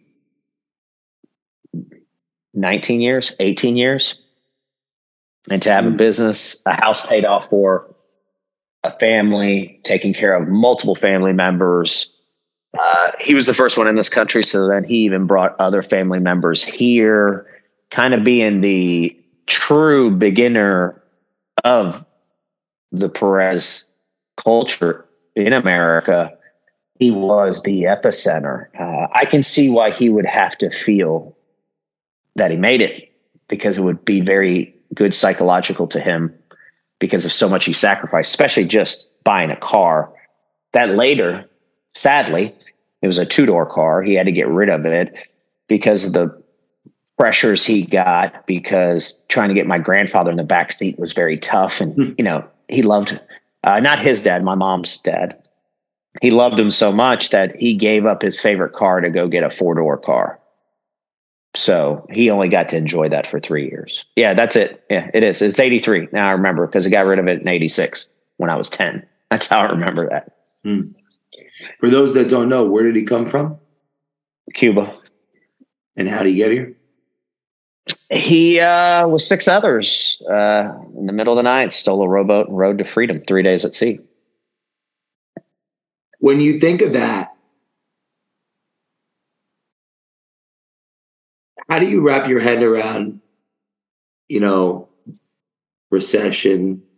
19 2.52 3.00
years, 3.00 3.34
18 3.40 3.76
years. 3.76 4.20
And 5.50 5.62
to 5.62 5.72
have 5.72 5.84
mm. 5.84 5.94
a 5.94 5.96
business, 5.96 6.60
a 6.66 6.74
house 6.74 7.04
paid 7.04 7.24
off 7.24 7.48
for, 7.48 7.94
a 8.84 8.96
family, 8.98 9.80
taking 9.82 10.12
care 10.12 10.34
of 10.34 10.48
multiple 10.48 10.94
family 10.94 11.32
members. 11.32 12.12
Uh, 12.78 13.12
he 13.18 13.34
was 13.34 13.46
the 13.46 13.54
first 13.54 13.78
one 13.78 13.88
in 13.88 13.94
this 13.94 14.08
country, 14.08 14.44
so 14.44 14.68
then 14.68 14.84
he 14.84 14.98
even 14.98 15.26
brought 15.26 15.58
other 15.58 15.82
family 15.82 16.20
members 16.20 16.62
here, 16.62 17.46
kind 17.90 18.12
of 18.12 18.22
being 18.22 18.60
the 18.60 19.16
true 19.46 20.10
beginner 20.10 21.02
of 21.66 22.04
the 22.92 23.08
Perez 23.08 23.86
culture 24.36 25.04
in 25.34 25.52
America. 25.52 26.32
He 26.98 27.10
was 27.10 27.60
the 27.62 27.82
epicenter. 27.82 28.68
Uh, 28.78 29.08
I 29.12 29.24
can 29.26 29.42
see 29.42 29.68
why 29.68 29.90
he 29.90 30.08
would 30.08 30.26
have 30.26 30.56
to 30.58 30.70
feel 30.70 31.36
that 32.36 32.52
he 32.52 32.56
made 32.56 32.80
it 32.80 33.12
because 33.48 33.76
it 33.76 33.82
would 33.82 34.04
be 34.04 34.20
very 34.20 34.74
good 34.94 35.12
psychological 35.12 35.88
to 35.88 36.00
him 36.00 36.32
because 37.00 37.26
of 37.26 37.32
so 37.32 37.48
much 37.48 37.64
he 37.64 37.72
sacrificed, 37.72 38.30
especially 38.30 38.64
just 38.64 39.08
buying 39.24 39.50
a 39.50 39.56
car. 39.56 40.12
That 40.72 40.90
later, 40.90 41.50
sadly, 41.94 42.54
it 43.02 43.08
was 43.08 43.18
a 43.18 43.26
two 43.26 43.44
door 43.44 43.66
car. 43.66 44.02
He 44.02 44.14
had 44.14 44.26
to 44.26 44.32
get 44.32 44.48
rid 44.48 44.68
of 44.68 44.86
it 44.86 45.14
because 45.68 46.04
of 46.04 46.12
the 46.12 46.42
pressures 47.18 47.64
he 47.64 47.84
got 47.84 48.46
because 48.46 49.24
trying 49.28 49.48
to 49.48 49.54
get 49.54 49.66
my 49.66 49.78
grandfather 49.78 50.30
in 50.30 50.36
the 50.36 50.44
back 50.44 50.72
seat 50.72 50.98
was 50.98 51.12
very 51.12 51.38
tough 51.38 51.80
and 51.80 51.94
hmm. 51.94 52.12
you 52.18 52.24
know 52.24 52.46
he 52.68 52.82
loved 52.82 53.18
uh, 53.64 53.80
not 53.80 53.98
his 53.98 54.20
dad 54.20 54.44
my 54.44 54.54
mom's 54.54 54.98
dad 54.98 55.36
he 56.20 56.30
loved 56.30 56.58
him 56.58 56.70
so 56.70 56.92
much 56.92 57.30
that 57.30 57.56
he 57.56 57.74
gave 57.74 58.06
up 58.06 58.22
his 58.22 58.40
favorite 58.40 58.72
car 58.72 59.00
to 59.00 59.10
go 59.10 59.28
get 59.28 59.42
a 59.42 59.50
four 59.50 59.74
door 59.74 59.96
car 59.96 60.38
so 61.56 62.06
he 62.10 62.30
only 62.30 62.48
got 62.48 62.68
to 62.68 62.76
enjoy 62.76 63.08
that 63.08 63.26
for 63.26 63.40
three 63.40 63.68
years. 63.68 64.04
Yeah, 64.14 64.34
that's 64.34 64.56
it. 64.56 64.84
Yeah, 64.90 65.10
it 65.14 65.24
is. 65.24 65.40
It's 65.40 65.58
83. 65.58 66.08
Now 66.12 66.28
I 66.28 66.32
remember 66.32 66.66
because 66.66 66.86
I 66.86 66.90
got 66.90 67.06
rid 67.06 67.18
of 67.18 67.26
it 67.28 67.40
in 67.40 67.48
86 67.48 68.08
when 68.36 68.50
I 68.50 68.56
was 68.56 68.68
10. 68.68 69.04
That's 69.30 69.48
how 69.48 69.60
I 69.60 69.70
remember 69.70 70.08
that. 70.10 70.36
Hmm. 70.62 70.92
For 71.80 71.88
those 71.88 72.12
that 72.12 72.28
don't 72.28 72.50
know, 72.50 72.68
where 72.68 72.84
did 72.84 72.94
he 72.94 73.02
come 73.02 73.26
from? 73.26 73.58
Cuba. 74.54 74.94
And 75.96 76.08
how 76.08 76.18
did 76.18 76.28
he 76.28 76.36
get 76.36 76.52
here? 76.52 76.76
He 78.10 78.60
uh, 78.60 79.08
was 79.08 79.26
six 79.26 79.48
others 79.48 80.22
uh, 80.30 80.78
in 80.96 81.06
the 81.06 81.12
middle 81.12 81.32
of 81.32 81.36
the 81.36 81.42
night, 81.42 81.72
stole 81.72 82.02
a 82.02 82.08
rowboat 82.08 82.48
and 82.48 82.56
rowed 82.56 82.78
to 82.78 82.84
freedom, 82.84 83.20
three 83.20 83.42
days 83.42 83.64
at 83.64 83.74
sea. 83.74 84.00
When 86.18 86.40
you 86.40 86.60
think 86.60 86.82
of 86.82 86.92
that, 86.92 87.34
how 91.68 91.80
do 91.80 91.86
you 91.86 92.06
wrap 92.06 92.28
your 92.28 92.40
head 92.40 92.62
around, 92.62 93.20
you 94.28 94.38
know, 94.40 94.88
recession? 95.90 96.82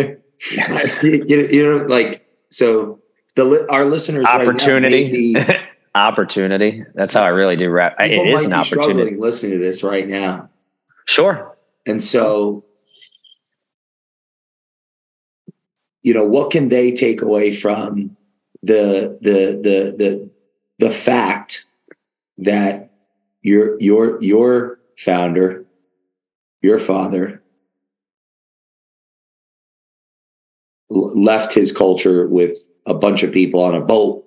you, 1.02 1.78
know, 1.78 1.86
like 1.88 2.26
so 2.50 3.00
the 3.36 3.66
our 3.70 3.84
listeners 3.84 4.26
opportunity. 4.26 5.34
Right 5.34 5.60
opportunity. 5.94 6.84
That's 6.94 7.14
how 7.14 7.22
I 7.22 7.28
really 7.28 7.56
do 7.56 7.68
wrap. 7.70 7.96
It 8.00 8.12
is 8.12 8.44
an 8.44 8.52
opportunity. 8.52 9.16
Listening 9.16 9.52
to 9.52 9.58
this 9.58 9.82
right 9.82 10.08
now. 10.08 10.48
Sure. 11.06 11.56
And 11.86 12.02
so, 12.02 12.64
you 16.02 16.14
know, 16.14 16.24
what 16.24 16.50
can 16.50 16.68
they 16.68 16.92
take 16.92 17.22
away 17.22 17.54
from 17.54 18.16
the 18.62 19.18
the 19.20 19.58
the 19.62 19.94
the 19.96 20.30
the 20.78 20.90
fact 20.90 21.66
that 22.38 22.90
your 23.42 23.80
your 23.80 24.22
your 24.22 24.78
founder, 24.96 25.64
your 26.62 26.78
father, 26.78 27.42
left 30.88 31.52
his 31.52 31.72
culture 31.72 32.26
with 32.26 32.56
a 32.86 32.94
bunch 32.94 33.22
of 33.22 33.32
people 33.32 33.60
on 33.60 33.74
a 33.74 33.80
boat 33.80 34.24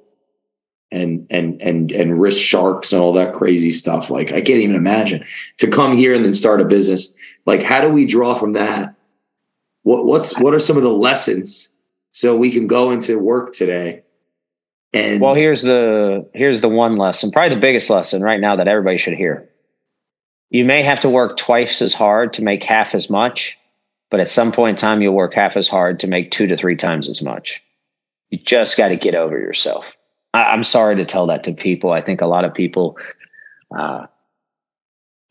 and 0.93 1.27
and 1.29 1.61
and 1.61 1.91
and 1.91 2.19
risk 2.19 2.41
sharks 2.41 2.93
and 2.93 3.01
all 3.01 3.13
that 3.13 3.33
crazy 3.33 3.71
stuff 3.71 4.09
like 4.09 4.31
i 4.31 4.41
can't 4.41 4.61
even 4.61 4.75
imagine 4.75 5.25
to 5.57 5.67
come 5.67 5.93
here 5.93 6.13
and 6.13 6.23
then 6.23 6.33
start 6.33 6.61
a 6.61 6.65
business 6.65 7.13
like 7.45 7.63
how 7.63 7.81
do 7.81 7.89
we 7.89 8.05
draw 8.05 8.35
from 8.35 8.53
that 8.53 8.95
what 9.81 10.05
what's 10.05 10.37
what 10.39 10.53
are 10.53 10.59
some 10.59 10.77
of 10.77 10.83
the 10.83 10.93
lessons 10.93 11.69
so 12.11 12.35
we 12.35 12.51
can 12.51 12.67
go 12.67 12.91
into 12.91 13.17
work 13.17 13.53
today 13.53 14.03
and 14.93 15.19
well, 15.19 15.33
here's 15.33 15.63
the 15.63 16.29
here's 16.33 16.61
the 16.61 16.69
one 16.69 16.97
lesson, 16.97 17.31
probably 17.31 17.55
the 17.55 17.61
biggest 17.61 17.89
lesson 17.89 18.21
right 18.21 18.39
now 18.39 18.55
that 18.55 18.67
everybody 18.67 18.97
should 18.97 19.15
hear. 19.15 19.49
You 20.51 20.65
may 20.65 20.83
have 20.83 20.99
to 20.99 21.09
work 21.09 21.35
twice 21.35 21.81
as 21.81 21.95
hard 21.95 22.33
to 22.33 22.43
make 22.43 22.63
half 22.63 22.93
as 22.93 23.09
much, 23.09 23.57
but 24.11 24.19
at 24.19 24.29
some 24.29 24.51
point 24.51 24.77
in 24.77 24.81
time, 24.81 25.01
you'll 25.01 25.15
work 25.15 25.33
half 25.33 25.57
as 25.57 25.67
hard 25.67 25.99
to 26.01 26.07
make 26.07 26.29
two 26.29 26.45
to 26.45 26.55
three 26.55 26.75
times 26.75 27.09
as 27.09 27.23
much. 27.23 27.63
You 28.29 28.37
just 28.37 28.77
got 28.77 28.89
to 28.89 28.95
get 28.95 29.15
over 29.15 29.39
yourself. 29.39 29.83
I, 30.33 30.53
am 30.53 30.63
sorry 30.63 30.95
to 30.97 31.05
tell 31.05 31.27
that 31.27 31.43
to 31.43 31.53
people. 31.53 31.91
I 31.91 32.01
think 32.01 32.21
a 32.21 32.27
lot 32.27 32.45
of 32.45 32.53
people 32.53 32.97
uh, 33.75 34.07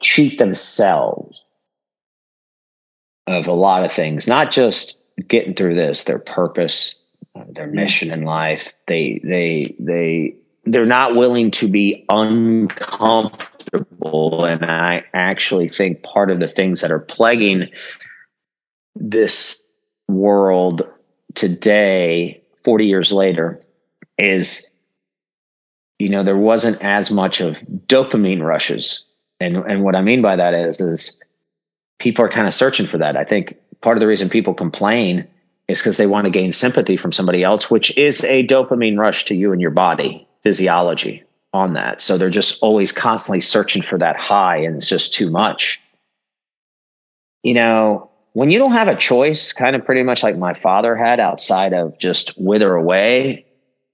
cheat 0.01 0.39
themselves 0.39 1.45
of 3.27 3.47
a 3.47 3.53
lot 3.53 3.85
of 3.85 3.93
things, 3.93 4.27
not 4.29 4.51
just 4.51 4.99
getting 5.29 5.55
through 5.55 5.75
this, 5.75 6.05
their 6.05 6.19
purpose, 6.19 6.95
their 7.49 7.67
mission 7.67 8.11
in 8.11 8.25
life. 8.25 8.73
They 8.87 9.21
they 9.25 9.75
they 9.79 10.37
they're 10.65 10.87
not 10.87 11.17
willing 11.17 11.51
to 11.53 11.69
be 11.69 12.05
uncomfortable, 12.09 14.45
and 14.45 14.65
I 14.65 15.05
actually 15.15 15.69
think 15.69 16.03
part 16.03 16.31
of 16.31 16.41
the 16.41 16.49
things 16.49 16.81
that 16.81 16.91
are 16.91 17.01
plaguing 17.01 17.69
this 18.95 19.63
world 20.09 20.89
today, 21.35 22.43
forty 22.65 22.87
years 22.87 23.13
later, 23.13 23.61
is 24.19 24.69
you 25.99 26.09
know 26.09 26.23
there 26.23 26.37
wasn't 26.37 26.83
as 26.83 27.11
much 27.11 27.41
of 27.41 27.59
dopamine 27.87 28.43
rushes, 28.43 29.05
and 29.41 29.57
and 29.57 29.85
what 29.85 29.97
I 29.97 30.03
mean 30.03 30.23
by 30.23 30.37
that 30.37 30.55
is 30.55 30.81
is 30.81 31.19
people 31.99 32.25
are 32.25 32.31
kind 32.31 32.47
of 32.47 32.55
searching 32.55 32.87
for 32.87 32.99
that. 32.99 33.17
I 33.17 33.25
think 33.25 33.57
part 33.81 33.97
of 33.97 34.01
the 34.01 34.07
reason 34.07 34.29
people 34.29 34.55
complain 34.55 35.27
is 35.69 35.79
because 35.79 35.97
they 35.97 36.07
want 36.07 36.25
to 36.25 36.31
gain 36.31 36.53
sympathy 36.53 36.97
from 36.97 37.13
somebody 37.13 37.43
else, 37.43 37.71
which 37.71 37.97
is 37.97 38.25
a 38.25 38.47
dopamine 38.47 38.99
rush 38.99 39.25
to 39.27 39.35
you 39.35 39.53
and 39.53 39.61
your 39.61 39.71
body 39.71 40.27
physiology 40.43 41.23
on 41.53 41.75
that. 41.75 42.01
So 42.01 42.19
they're 42.19 42.31
just 42.31 42.63
always 42.63 42.93
constantly 42.93 43.41
searching 43.41 43.83
for 43.83 43.99
that 43.99 44.17
high, 44.17 44.59
and 44.59 44.77
it's 44.77 44.89
just 44.89 45.13
too 45.13 45.31
much. 45.31 45.81
You 47.43 47.55
know, 47.55 48.11
when 48.33 48.51
you 48.51 48.59
don't 48.59 48.73
have 48.73 48.89
a 48.89 48.97
choice, 48.97 49.53
kind 49.53 49.77
of 49.77 49.85
pretty 49.85 50.03
much 50.03 50.23
like 50.23 50.37
my 50.37 50.55
father 50.55 50.97
had 50.97 51.21
outside 51.21 51.75
of 51.75 51.99
just 51.99 52.39
wither 52.39 52.75
away, 52.75 53.45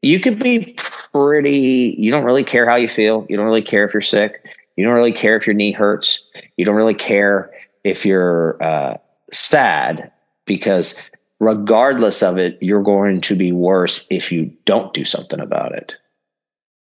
you 0.02 0.21
could 0.21 0.38
be 0.38 0.75
pretty, 0.76 1.95
you 1.99 2.11
don't 2.11 2.25
really 2.25 2.45
care 2.45 2.67
how 2.69 2.76
you 2.76 2.88
feel. 2.88 3.26
You 3.28 3.37
don't 3.37 3.47
really 3.47 3.62
care 3.62 3.85
if 3.85 3.93
you're 3.93 4.00
sick. 4.00 4.45
You 4.76 4.85
don't 4.85 4.95
really 4.95 5.12
care 5.12 5.37
if 5.37 5.47
your 5.47 5.55
knee 5.55 5.73
hurts. 5.73 6.23
You 6.57 6.64
don't 6.64 6.76
really 6.76 6.95
care 6.95 7.50
if 7.85 8.07
you're 8.07 8.62
uh, 8.62 8.99
sad 9.33 10.12
because 10.47 10.95
regardless 11.40 12.23
of 12.23 12.38
it, 12.38 12.59
you're 12.61 12.83
going 12.83 13.21
to 13.23 13.35
be 13.35 13.52
worse 13.52 14.07
if 14.11 14.31
you 14.31 14.52
don't 14.64 14.95
do 14.95 15.05
something 15.05 15.40
about 15.40 15.73
it. 15.73 15.97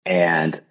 And, 0.06 0.62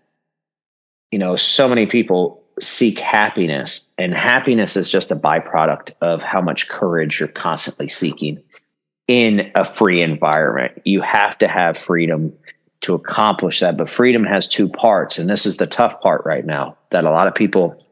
you 1.11 1.19
know, 1.19 1.37
so 1.37 1.69
many 1.69 1.87
people 1.87 2.43
seek 2.61 2.99
happiness, 2.99 3.89
and 3.97 4.15
happiness 4.15 4.77
is 4.77 4.91
just 4.91 5.11
a 5.11 5.17
byproduct 5.17 5.93
of 6.03 6.21
how 6.21 6.41
much 6.41 6.69
courage 6.69 7.19
you're 7.19 7.29
constantly 7.29 7.89
seeking 7.89 8.43
in 9.09 9.51
a 9.55 9.65
free 9.65 10.03
environment. 10.03 10.81
You 10.85 11.01
have 11.01 11.39
to 11.39 11.49
have 11.49 11.77
freedom 11.77 12.33
to 12.83 12.95
accomplish 12.95 13.61
that. 13.61 13.77
But 13.77 13.91
freedom 13.91 14.25
has 14.25 14.49
two 14.49 14.69
parts, 14.69 15.19
and 15.19 15.29
this 15.29 15.47
is 15.47 15.57
the 15.57 15.67
tough 15.67 16.01
part 16.01 16.25
right 16.25 16.45
now 16.45 16.77
that 16.91 17.05
a 17.05 17.11
lot 17.11 17.29
of 17.29 17.35
people 17.35 17.83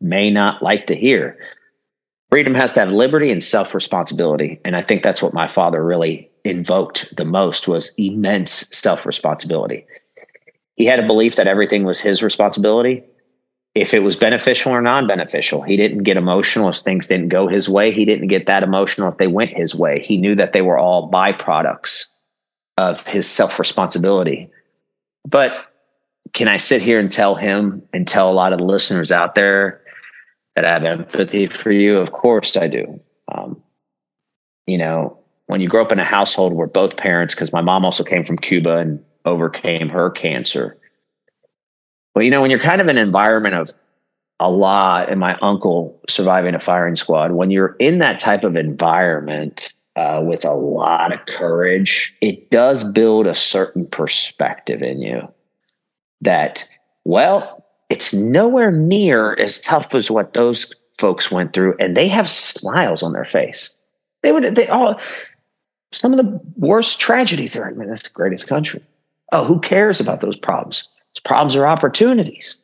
may 0.00 0.30
not 0.30 0.62
like 0.62 0.86
to 0.86 0.94
hear 0.94 1.38
freedom 2.30 2.54
has 2.54 2.72
to 2.72 2.80
have 2.80 2.90
liberty 2.90 3.30
and 3.30 3.42
self 3.42 3.74
responsibility 3.74 4.60
and 4.64 4.76
i 4.76 4.82
think 4.82 5.02
that's 5.02 5.22
what 5.22 5.34
my 5.34 5.52
father 5.52 5.84
really 5.84 6.30
invoked 6.44 7.14
the 7.16 7.24
most 7.24 7.66
was 7.66 7.94
immense 7.96 8.68
self 8.70 9.06
responsibility 9.06 9.86
he 10.74 10.84
had 10.84 11.00
a 11.00 11.06
belief 11.06 11.36
that 11.36 11.46
everything 11.46 11.84
was 11.84 12.00
his 12.00 12.22
responsibility 12.22 13.02
if 13.76 13.94
it 13.94 14.02
was 14.02 14.16
beneficial 14.16 14.72
or 14.72 14.80
non-beneficial 14.80 15.62
he 15.62 15.76
didn't 15.76 16.02
get 16.02 16.16
emotional 16.16 16.68
if 16.68 16.76
things 16.76 17.06
didn't 17.06 17.28
go 17.28 17.46
his 17.46 17.68
way 17.68 17.92
he 17.92 18.04
didn't 18.04 18.28
get 18.28 18.46
that 18.46 18.62
emotional 18.62 19.10
if 19.10 19.18
they 19.18 19.26
went 19.26 19.56
his 19.56 19.74
way 19.74 20.00
he 20.00 20.16
knew 20.16 20.34
that 20.34 20.52
they 20.52 20.62
were 20.62 20.78
all 20.78 21.10
byproducts 21.10 22.06
of 22.78 23.06
his 23.06 23.28
self 23.28 23.58
responsibility 23.58 24.50
but 25.26 25.66
can 26.32 26.48
I 26.48 26.56
sit 26.56 26.82
here 26.82 27.00
and 27.00 27.10
tell 27.10 27.34
him 27.34 27.82
and 27.92 28.06
tell 28.06 28.30
a 28.30 28.34
lot 28.34 28.52
of 28.52 28.58
the 28.58 28.64
listeners 28.64 29.10
out 29.10 29.34
there 29.34 29.80
that 30.54 30.64
I 30.64 30.72
have 30.72 30.84
empathy 30.84 31.46
for 31.46 31.70
you? 31.70 31.98
Of 31.98 32.12
course 32.12 32.56
I 32.56 32.68
do. 32.68 33.00
Um, 33.32 33.62
you 34.66 34.78
know, 34.78 35.18
when 35.46 35.60
you 35.60 35.68
grow 35.68 35.82
up 35.82 35.92
in 35.92 35.98
a 35.98 36.04
household 36.04 36.52
where 36.52 36.66
both 36.66 36.96
parents, 36.96 37.34
because 37.34 37.52
my 37.52 37.60
mom 37.60 37.84
also 37.84 38.04
came 38.04 38.24
from 38.24 38.36
Cuba 38.36 38.78
and 38.78 39.02
overcame 39.24 39.88
her 39.88 40.10
cancer. 40.10 40.76
Well, 42.16 42.24
you 42.24 42.30
know, 42.30 42.40
when 42.40 42.50
you're 42.50 42.58
kind 42.58 42.80
of 42.80 42.88
in 42.88 42.96
an 42.96 43.06
environment 43.06 43.56
of 43.56 43.70
a 44.40 44.50
lot, 44.50 45.10
and 45.10 45.20
my 45.20 45.36
uncle 45.42 46.00
surviving 46.08 46.54
a 46.54 46.60
firing 46.60 46.96
squad, 46.96 47.32
when 47.32 47.50
you're 47.50 47.76
in 47.78 47.98
that 47.98 48.20
type 48.20 48.42
of 48.42 48.56
environment 48.56 49.74
uh, 49.96 50.22
with 50.24 50.42
a 50.46 50.54
lot 50.54 51.12
of 51.12 51.20
courage, 51.26 52.16
it 52.22 52.50
does 52.50 52.84
build 52.84 53.26
a 53.26 53.34
certain 53.34 53.86
perspective 53.86 54.80
in 54.80 55.02
you 55.02 55.28
that, 56.22 56.66
well, 57.04 57.62
it's 57.90 58.14
nowhere 58.14 58.72
near 58.72 59.34
as 59.34 59.60
tough 59.60 59.94
as 59.94 60.10
what 60.10 60.32
those 60.32 60.74
folks 60.98 61.30
went 61.30 61.52
through, 61.52 61.76
and 61.78 61.94
they 61.94 62.08
have 62.08 62.30
smiles 62.30 63.02
on 63.02 63.12
their 63.12 63.26
face. 63.26 63.70
They 64.22 64.32
would, 64.32 64.54
they 64.54 64.68
all, 64.68 64.98
some 65.92 66.14
of 66.14 66.18
the 66.18 66.40
worst 66.56 66.98
tragedies 66.98 67.54
are, 67.56 67.68
I 67.68 67.72
mean, 67.72 67.90
the 67.90 68.10
greatest 68.14 68.46
country. 68.46 68.82
Oh, 69.32 69.44
who 69.44 69.60
cares 69.60 70.00
about 70.00 70.22
those 70.22 70.38
problems? 70.38 70.88
Those 71.16 71.22
problems 71.24 71.56
are 71.56 71.66
opportunities. 71.66 72.58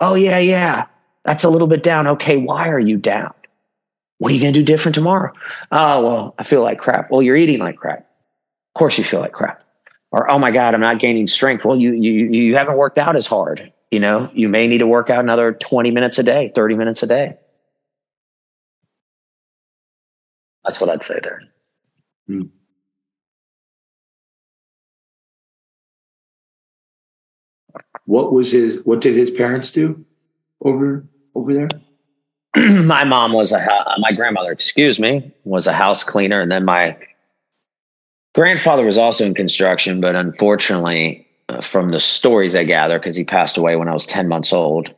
Oh, 0.00 0.14
yeah, 0.14 0.38
yeah. 0.38 0.86
That's 1.24 1.44
a 1.44 1.50
little 1.50 1.68
bit 1.68 1.82
down. 1.82 2.06
Okay, 2.06 2.36
why 2.36 2.68
are 2.68 2.80
you 2.80 2.96
down? 2.96 3.32
What 4.18 4.32
are 4.32 4.34
you 4.34 4.40
going 4.40 4.52
to 4.52 4.60
do 4.60 4.64
different 4.64 4.94
tomorrow? 4.94 5.32
Oh, 5.70 6.04
well, 6.04 6.34
I 6.38 6.42
feel 6.42 6.62
like 6.62 6.78
crap. 6.78 7.10
Well, 7.10 7.22
you're 7.22 7.36
eating 7.36 7.60
like 7.60 7.76
crap. 7.76 8.00
Of 8.00 8.78
course 8.78 8.98
you 8.98 9.04
feel 9.04 9.20
like 9.20 9.32
crap. 9.32 9.62
Or, 10.10 10.30
oh 10.30 10.38
my 10.38 10.50
God, 10.50 10.74
I'm 10.74 10.80
not 10.80 11.00
gaining 11.00 11.26
strength. 11.26 11.64
Well, 11.64 11.76
you, 11.76 11.92
you, 11.92 12.30
you 12.30 12.56
haven't 12.56 12.76
worked 12.76 12.98
out 12.98 13.16
as 13.16 13.26
hard. 13.26 13.72
You 13.90 14.00
know, 14.00 14.30
you 14.34 14.48
may 14.48 14.66
need 14.66 14.78
to 14.78 14.86
work 14.86 15.10
out 15.10 15.20
another 15.20 15.52
20 15.52 15.90
minutes 15.90 16.18
a 16.18 16.22
day, 16.22 16.50
30 16.54 16.74
minutes 16.74 17.02
a 17.02 17.06
day. 17.06 17.36
That's 20.64 20.80
what 20.80 20.90
I'd 20.90 21.04
say 21.04 21.20
there. 21.22 21.42
Hmm. 22.26 22.42
What 28.06 28.32
was 28.32 28.52
his? 28.52 28.82
What 28.84 29.00
did 29.00 29.14
his 29.14 29.30
parents 29.30 29.70
do 29.70 30.04
over 30.64 31.04
over 31.34 31.52
there? 31.52 31.68
my 32.56 33.04
mom 33.04 33.32
was 33.32 33.52
a 33.52 33.58
my 33.98 34.12
grandmother, 34.12 34.50
excuse 34.50 34.98
me, 34.98 35.32
was 35.44 35.66
a 35.66 35.72
house 35.72 36.02
cleaner, 36.02 36.40
and 36.40 36.50
then 36.50 36.64
my 36.64 36.96
grandfather 38.34 38.84
was 38.84 38.96
also 38.96 39.26
in 39.26 39.34
construction, 39.34 40.00
but 40.00 40.14
unfortunately, 40.14 41.26
uh, 41.48 41.60
from 41.60 41.90
the 41.90 42.00
stories 42.00 42.54
I 42.54 42.64
gather, 42.64 42.98
because 42.98 43.16
he 43.16 43.24
passed 43.24 43.58
away 43.58 43.76
when 43.76 43.88
I 43.88 43.94
was 43.94 44.06
ten 44.06 44.28
months 44.28 44.52
old, 44.52 44.94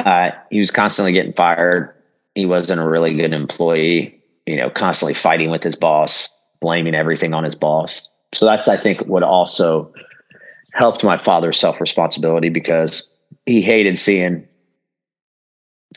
uh, 0.00 0.30
he 0.50 0.58
was 0.58 0.70
constantly 0.70 1.12
getting 1.12 1.34
fired. 1.34 1.94
He 2.34 2.46
wasn't 2.46 2.80
a 2.80 2.88
really 2.88 3.14
good 3.14 3.32
employee. 3.32 4.22
You 4.46 4.56
know, 4.56 4.70
constantly 4.70 5.14
fighting 5.14 5.50
with 5.50 5.62
his 5.62 5.76
boss, 5.76 6.28
blaming 6.60 6.94
everything 6.94 7.32
on 7.32 7.44
his 7.44 7.54
boss. 7.54 8.08
So 8.34 8.44
that's, 8.44 8.68
I 8.68 8.76
think, 8.76 9.00
what 9.02 9.22
also 9.22 9.92
helped 10.74 11.04
my 11.04 11.22
father's 11.22 11.58
self 11.58 11.80
responsibility 11.80 12.50
because 12.50 13.16
he 13.46 13.62
hated 13.62 13.98
seeing 13.98 14.46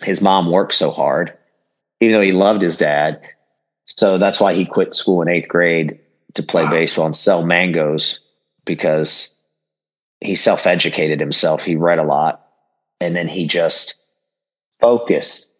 his 0.04 0.22
mom 0.22 0.52
work 0.52 0.72
so 0.72 0.92
hard, 0.92 1.36
even 2.00 2.14
though 2.14 2.22
he 2.22 2.32
loved 2.32 2.62
his 2.62 2.78
dad. 2.78 3.22
So 3.86 4.18
that's 4.18 4.40
why 4.40 4.54
he 4.54 4.66
quit 4.66 4.94
school 4.94 5.22
in 5.22 5.28
eighth 5.28 5.50
grade 5.50 6.00
to 6.36 6.44
play 6.44 6.64
wow. 6.64 6.72
baseball 6.72 7.06
and 7.08 7.16
sell 7.16 7.44
mangoes 7.44 8.22
because 8.66 9.34
he 10.22 10.36
self 10.36 10.68
educated 10.68 11.20
himself. 11.20 11.64
He 11.64 11.76
read 11.76 12.00
a 12.00 12.04
lot 12.06 12.46
and 13.02 13.16
then 13.16 13.28
he 13.28 13.48
just 13.48 13.96
focused 14.80 15.52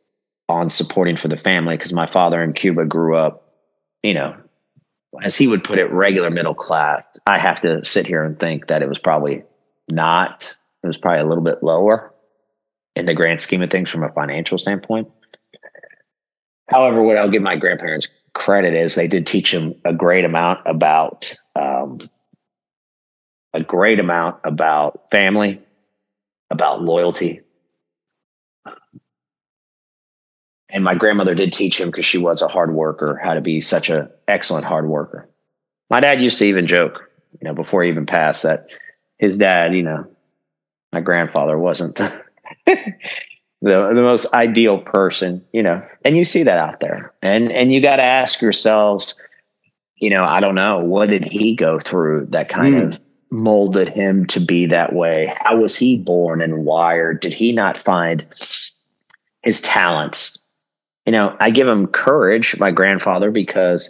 on 0.50 0.70
supporting 0.70 1.18
for 1.18 1.28
the 1.28 1.38
family 1.38 1.76
because 1.76 1.92
my 1.92 2.06
father 2.06 2.44
in 2.44 2.54
Cuba 2.54 2.86
grew 2.86 3.18
up, 3.18 3.54
you 4.04 4.14
know, 4.14 4.36
as 5.24 5.36
he 5.36 5.48
would 5.48 5.64
put 5.64 5.80
it, 5.80 5.92
regular 5.92 6.30
middle 6.30 6.54
class. 6.54 7.04
I 7.26 7.40
have 7.40 7.62
to 7.62 7.84
sit 7.86 8.06
here 8.06 8.24
and 8.24 8.40
think 8.40 8.68
that 8.68 8.82
it 8.82 8.90
was 8.90 9.00
probably 9.00 9.44
not. 9.88 10.56
It 10.84 10.88
was 10.88 10.98
probably 10.98 11.22
a 11.22 11.26
little 11.26 11.44
bit 11.44 11.64
lower 11.64 12.14
in 12.96 13.06
the 13.06 13.14
grand 13.14 13.42
scheme 13.42 13.62
of 13.62 13.70
things 13.70 13.90
from 13.90 14.04
a 14.04 14.12
financial 14.12 14.58
standpoint. 14.58 15.10
However, 16.70 17.02
what 17.02 17.18
I'll 17.18 17.30
give 17.30 17.42
my 17.42 17.56
grandparents 17.56 18.10
credit 18.34 18.74
is 18.74 18.96
they 18.96 19.08
did 19.08 19.26
teach 19.26 19.54
him 19.54 19.76
a 19.86 19.94
great 19.94 20.26
amount 20.26 20.60
about 20.66 21.36
um, 21.56 22.00
a 23.54 23.64
great 23.64 24.00
amount 24.00 24.38
about 24.44 25.06
family, 25.12 25.62
about 26.52 26.84
loyalty. 26.84 27.42
And 30.70 30.84
my 30.84 30.96
grandmother 30.96 31.34
did 31.34 31.54
teach 31.54 31.80
him 31.80 31.90
because 31.90 32.06
she 32.06 32.18
was 32.18 32.42
a 32.42 32.48
hard 32.48 32.74
worker 32.74 33.20
how 33.24 33.34
to 33.34 33.42
be 33.42 33.62
such 33.62 33.90
an 33.90 34.10
excellent 34.28 34.66
hard 34.66 34.88
worker. 34.88 35.30
My 35.90 36.02
dad 36.02 36.22
used 36.22 36.38
to 36.40 36.46
even 36.46 36.68
joke, 36.68 37.10
you 37.40 37.48
know, 37.48 37.54
before 37.54 37.84
he 37.84 37.90
even 37.90 38.06
passed, 38.06 38.44
that 38.44 38.68
his 39.18 39.38
dad, 39.38 39.74
you 39.74 39.84
know, 39.84 40.06
my 40.92 41.02
grandfather 41.02 41.58
wasn't 41.58 41.96
the, 41.96 42.24
the, 42.66 42.84
the 43.62 43.94
most 43.94 44.34
ideal 44.34 44.80
person, 44.80 45.46
you 45.54 45.64
know, 45.64 45.82
and 46.04 46.18
you 46.18 46.26
see 46.26 46.44
that 46.44 46.58
out 46.58 46.80
there. 46.80 47.14
And 47.22 47.52
and 47.52 47.72
you 47.72 47.82
got 47.82 47.98
to 47.98 48.04
ask 48.04 48.42
yourselves, 48.42 49.16
you 49.96 50.10
know, 50.10 50.24
I 50.24 50.40
don't 50.40 50.56
know, 50.56 50.80
what 50.80 51.10
did 51.10 51.24
he 51.24 51.56
go 51.56 51.80
through 51.80 52.28
that 52.32 52.50
kind 52.50 52.76
mm. 52.76 52.94
of 52.96 53.02
molded 53.32 53.90
him 53.90 54.26
to 54.28 54.40
be 54.40 54.68
that 54.68 54.94
way? 54.94 55.34
How 55.40 55.58
was 55.58 55.76
he 55.76 55.98
born 55.98 56.42
and 56.42 56.66
wired? 56.66 57.22
Did 57.22 57.34
he 57.34 57.52
not 57.52 57.84
find 57.84 58.26
his 59.44 59.62
talents? 59.62 60.38
You 61.08 61.14
know, 61.14 61.38
I 61.40 61.52
give 61.52 61.70
him 61.70 61.88
courage, 61.88 62.60
my 62.60 62.70
grandfather, 62.70 63.32
because 63.32 63.90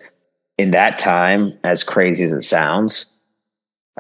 in 0.60 0.72
that 0.72 1.00
time, 1.00 1.58
as 1.64 1.84
crazy 1.84 2.24
as 2.24 2.32
it 2.32 2.44
sounds, 2.44 3.08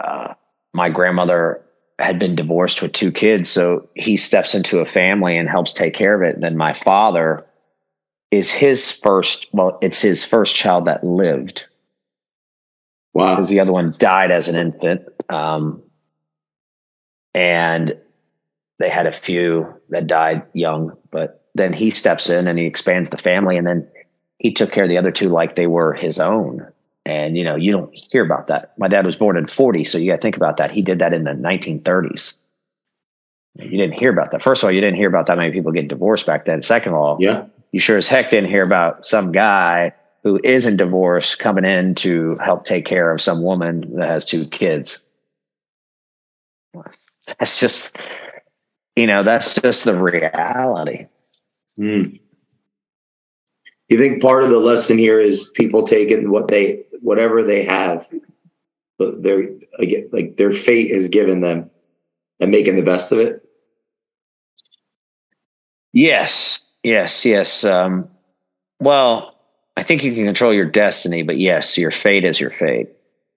uh, 0.02 0.36
my 0.72 0.90
grandmother 0.90 1.66
had 1.98 2.20
been 2.20 2.36
divorced 2.36 2.80
with 2.80 2.94
two 2.94 3.12
kids. 3.12 3.50
So 3.50 3.90
he 3.96 4.18
steps 4.18 4.54
into 4.54 4.80
a 4.80 4.86
family 4.86 5.36
and 5.36 5.50
helps 5.50 5.74
take 5.74 5.96
care 5.96 6.14
of 6.14 6.22
it. 6.22 6.36
And 6.36 6.44
then 6.44 6.58
my 6.58 6.74
father 6.74 7.48
is 8.30 8.52
his 8.52 8.92
first, 8.92 9.48
well, 9.52 9.80
it's 9.82 10.00
his 10.00 10.24
first 10.24 10.56
child 10.56 10.86
that 10.86 11.04
lived. 11.04 11.66
Wow. 13.16 13.36
Because 13.36 13.50
the 13.50 13.62
other 13.62 13.72
one 13.72 13.96
died 13.98 14.30
as 14.30 14.48
an 14.48 14.56
infant. 14.56 15.02
Um, 15.28 15.82
and 17.34 17.98
they 18.78 18.90
had 18.90 19.08
a 19.08 19.20
few 19.20 19.74
that 19.90 20.06
died 20.06 20.44
young, 20.54 20.96
but 21.10 21.47
then 21.58 21.74
he 21.74 21.89
steps 21.89 22.30
in 22.30 22.48
and 22.48 22.58
he 22.58 22.65
expands 22.65 23.10
the 23.10 23.17
family. 23.17 23.58
And 23.58 23.67
then 23.67 23.88
he 24.39 24.52
took 24.52 24.72
care 24.72 24.84
of 24.84 24.89
the 24.89 24.98
other 24.98 25.12
two 25.12 25.30
like 25.30 25.56
they 25.56 25.67
were 25.67 25.93
his 25.93 26.20
own. 26.20 26.67
And 27.06 27.38
you 27.38 27.43
know, 27.43 27.56
you 27.56 27.72
don't 27.72 27.93
hear 27.93 28.24
about 28.24 28.48
that. 28.48 28.74
My 28.78 28.88
dad 28.88 29.06
was 29.06 29.15
born 29.15 29.38
in 29.38 29.48
40, 29.48 29.86
so 29.86 29.98
you 29.98 30.12
got 30.12 30.17
to 30.17 30.22
think 30.22 30.36
about 30.36 30.58
that. 30.58 30.72
He 30.72 30.82
did 30.82 31.00
that 31.00 31.13
in 31.13 31.24
the 31.24 31.32
1930s. 31.32 32.36
You 33.56 33.78
didn't 33.78 33.93
hear 33.93 34.12
about 34.12 34.32
that. 34.32 34.43
First 34.43 34.62
of 34.62 34.67
all, 34.67 34.74
you 34.74 34.82
didn't 34.82 34.98
hear 34.98 35.08
about 35.08 35.26
that 35.28 35.38
many 35.38 35.52
people 35.52 35.72
getting 35.72 35.88
divorced 35.88 36.26
back 36.26 36.46
then. 36.46 36.62
Second 36.62 36.93
of 36.93 37.00
all, 37.00 37.17
yeah, 37.20 37.46
you 37.72 37.80
sure 37.80 37.98
as 37.98 38.08
heck 38.08 38.30
didn't 38.30 38.50
hear 38.50 38.63
about 38.63 39.06
some 39.06 39.32
guy 39.32 39.93
who 40.24 40.39
isn't 40.43 40.78
divorced 40.78 41.39
coming 41.39 41.63
in 41.63 41.96
to 41.96 42.38
help 42.43 42.65
take 42.65 42.86
care 42.86 43.13
of 43.13 43.22
some 43.22 43.41
woman 43.41 43.96
that 43.96 44.10
has 44.10 44.26
two 44.26 44.46
kids. 44.48 45.00
That's 47.39 47.60
just, 47.60 47.98
you 48.96 49.08
know, 49.08 49.24
that's 49.24 49.56
just 49.56 49.86
the 49.86 49.98
reality. 49.98 51.08
Mm. 51.80 52.20
You 53.90 53.98
think 53.98 54.22
part 54.22 54.44
of 54.44 54.50
the 54.50 54.60
lesson 54.60 54.98
here 54.98 55.20
is 55.20 55.50
people 55.50 55.84
taking 55.84 56.30
what 56.30 56.48
they 56.50 56.84
whatever 57.02 57.44
they 57.44 57.63
have, 57.63 58.08
their 59.00 59.50
like 60.12 60.36
their 60.38 60.52
fate 60.52 60.92
is 60.92 61.08
given 61.08 61.42
them, 61.42 61.70
and 62.40 62.52
making 62.52 62.76
the 62.76 62.82
best 62.82 63.12
of 63.12 63.20
it. 63.20 63.44
Yes, 65.94 66.60
yes, 66.84 67.26
yes. 67.26 67.63
Um, 67.63 68.10
well, 68.80 69.36
I 69.78 69.84
think 69.84 70.04
you 70.04 70.13
can 70.13 70.26
control 70.26 70.54
your 70.54 70.66
destiny, 70.66 71.24
but 71.24 71.38
yes, 71.38 71.78
your 71.78 71.92
fate 71.92 72.26
is 72.26 72.42
your 72.42 72.52
fate, 72.52 72.90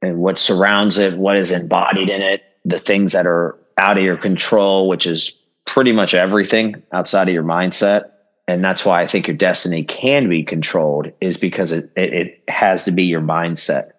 and 0.03 0.19
what 0.19 0.37
surrounds 0.37 0.99
it, 0.99 1.17
what 1.17 1.37
is 1.37 1.53
embodied 1.53 2.09
in 2.09 2.23
it, 2.23 2.43
the 2.65 2.81
things 2.81 3.13
that 3.13 3.27
are 3.27 3.57
out 3.79 3.99
of 3.99 4.05
your 4.05 4.17
control, 4.17 4.89
which 4.89 5.07
is 5.07 5.31
pretty 5.65 5.93
much 5.93 6.13
everything 6.13 6.83
outside 6.93 7.29
of 7.29 7.35
your 7.35 7.45
mindset 7.45 8.11
and 8.51 8.65
that's 8.65 8.85
why 8.85 9.01
I 9.01 9.07
think 9.07 9.29
your 9.29 9.37
destiny 9.37 9.85
can 9.85 10.29
be 10.29 10.43
controlled 10.43 11.13
is 11.21 11.37
because 11.37 11.71
it, 11.71 11.91
it, 11.97 12.13
it 12.13 12.45
has 12.49 12.85
to 12.85 12.91
be 12.91 13.05
your 13.05 13.21
mindset. 13.21 13.93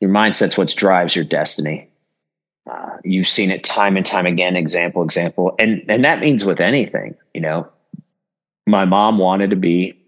Your 0.00 0.10
mindset's 0.10 0.56
what 0.56 0.74
drives 0.76 1.16
your 1.16 1.24
destiny. 1.24 1.88
Uh, 2.70 2.98
you've 3.02 3.28
seen 3.28 3.50
it 3.50 3.64
time 3.64 3.96
and 3.96 4.06
time 4.06 4.26
again. 4.26 4.56
Example, 4.56 5.02
example, 5.02 5.54
and 5.58 5.84
and 5.88 6.04
that 6.04 6.20
means 6.20 6.44
with 6.44 6.60
anything. 6.60 7.16
You 7.34 7.40
know, 7.40 7.68
my 8.66 8.84
mom 8.84 9.18
wanted 9.18 9.50
to 9.50 9.56
be 9.56 10.00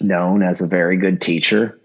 known 0.00 0.42
as 0.42 0.60
a 0.60 0.66
very 0.66 0.96
good 0.96 1.20
teacher. 1.20 1.78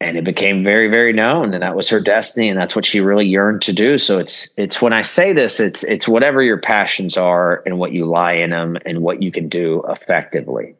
And 0.00 0.16
it 0.16 0.24
became 0.24 0.62
very 0.62 0.88
very 0.88 1.12
known 1.12 1.54
and 1.54 1.62
that 1.62 1.76
was 1.76 1.88
her 1.88 2.00
destiny 2.00 2.48
and 2.48 2.58
that's 2.58 2.76
what 2.76 2.84
she 2.84 3.00
really 3.00 3.26
yearned 3.26 3.62
to 3.62 3.72
do. 3.72 3.98
So 3.98 4.18
it's 4.18 4.50
it's 4.56 4.82
when 4.82 4.92
i 4.92 5.02
say 5.02 5.32
this 5.32 5.60
it's 5.60 5.82
it's 5.84 6.08
whatever 6.08 6.42
your 6.42 6.58
passions 6.58 7.16
are 7.16 7.62
and 7.64 7.78
what 7.78 7.92
you 7.92 8.04
lie 8.04 8.34
in 8.34 8.50
them 8.50 8.76
and 8.84 9.00
what 9.00 9.22
you 9.22 9.32
can 9.32 9.48
do 9.48 9.82
effectively. 9.88 10.74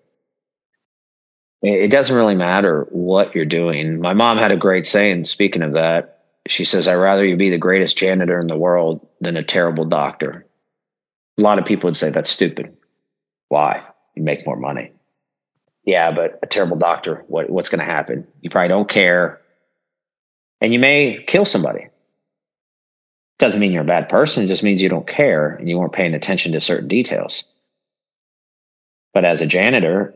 It 1.63 1.91
doesn't 1.91 2.15
really 2.15 2.35
matter 2.35 2.87
what 2.91 3.35
you're 3.35 3.47
doing. 3.47 4.01
My 4.01 4.13
mom 4.13 4.39
had 4.39 4.53
a 4.53 4.57
great 4.57 4.87
saying 4.87 5.25
speaking 5.25 5.63
of 5.63 5.73
that 5.73 6.13
she 6.47 6.65
says 6.65 6.87
i'd 6.87 6.95
rather 6.95 7.25
you 7.25 7.37
be 7.37 7.51
the 7.51 7.59
greatest 7.59 7.97
janitor 7.97 8.39
in 8.39 8.47
the 8.47 8.57
world 8.57 9.07
than 9.21 9.37
a 9.37 9.43
terrible 9.43 9.85
doctor. 9.85 10.47
A 11.39 11.43
lot 11.43 11.59
of 11.59 11.67
people 11.67 11.89
would 11.89 11.97
say 11.97 12.11
that's 12.11 12.31
stupid. 12.31 12.77
Why? 13.49 13.83
You 14.15 14.23
make 14.23 14.47
more 14.47 14.57
money 14.57 14.93
yeah, 15.87 16.11
but 16.11 16.41
a 16.43 16.47
terrible 16.47 16.77
doctor, 16.77 17.25
what, 17.29 17.49
what's 17.49 17.69
going 17.69 17.79
to 17.79 17.85
happen? 17.85 18.27
You 18.41 18.51
probably 18.51 18.69
don't 18.69 18.89
care. 18.89 19.41
And 20.61 20.73
you 20.73 20.81
may 20.81 21.23
kill 21.27 21.45
somebody. 21.45 21.87
Doesn't 23.39 23.61
mean 23.61 23.71
you're 23.71 23.83
a 23.83 23.87
bad 23.87 24.09
person. 24.09 24.43
It 24.43 24.49
just 24.49 24.65
means 24.65 24.83
you 24.83 24.89
don't 24.89 25.07
care 25.07 25.51
and 25.51 25.69
you 25.69 25.79
weren't 25.79 25.93
paying 25.93 26.15
attention 26.15 26.53
to 26.53 26.61
certain 26.61 26.89
details. 26.89 27.45
But 29.15 29.25
as 29.25 29.41
a 29.41 29.47
janitor, 29.47 30.15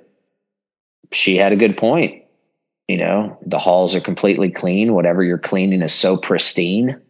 she 1.12 1.36
had 1.36 1.52
a 1.52 1.56
good 1.56 1.76
point. 1.76 2.24
You 2.88 2.96
know, 2.96 3.38
the 3.46 3.58
halls 3.58 3.94
are 3.94 4.00
completely 4.00 4.50
clean. 4.50 4.94
Whatever 4.94 5.22
you're 5.22 5.38
cleaning 5.38 5.82
is 5.82 5.94
so 5.94 6.16
pristine. 6.16 7.00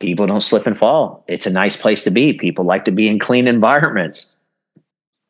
People 0.00 0.26
don't 0.26 0.42
slip 0.42 0.66
and 0.66 0.76
fall. 0.76 1.24
It's 1.28 1.46
a 1.46 1.50
nice 1.50 1.76
place 1.76 2.04
to 2.04 2.10
be. 2.10 2.34
People 2.34 2.64
like 2.64 2.84
to 2.84 2.90
be 2.90 3.08
in 3.08 3.18
clean 3.18 3.48
environments. 3.48 4.34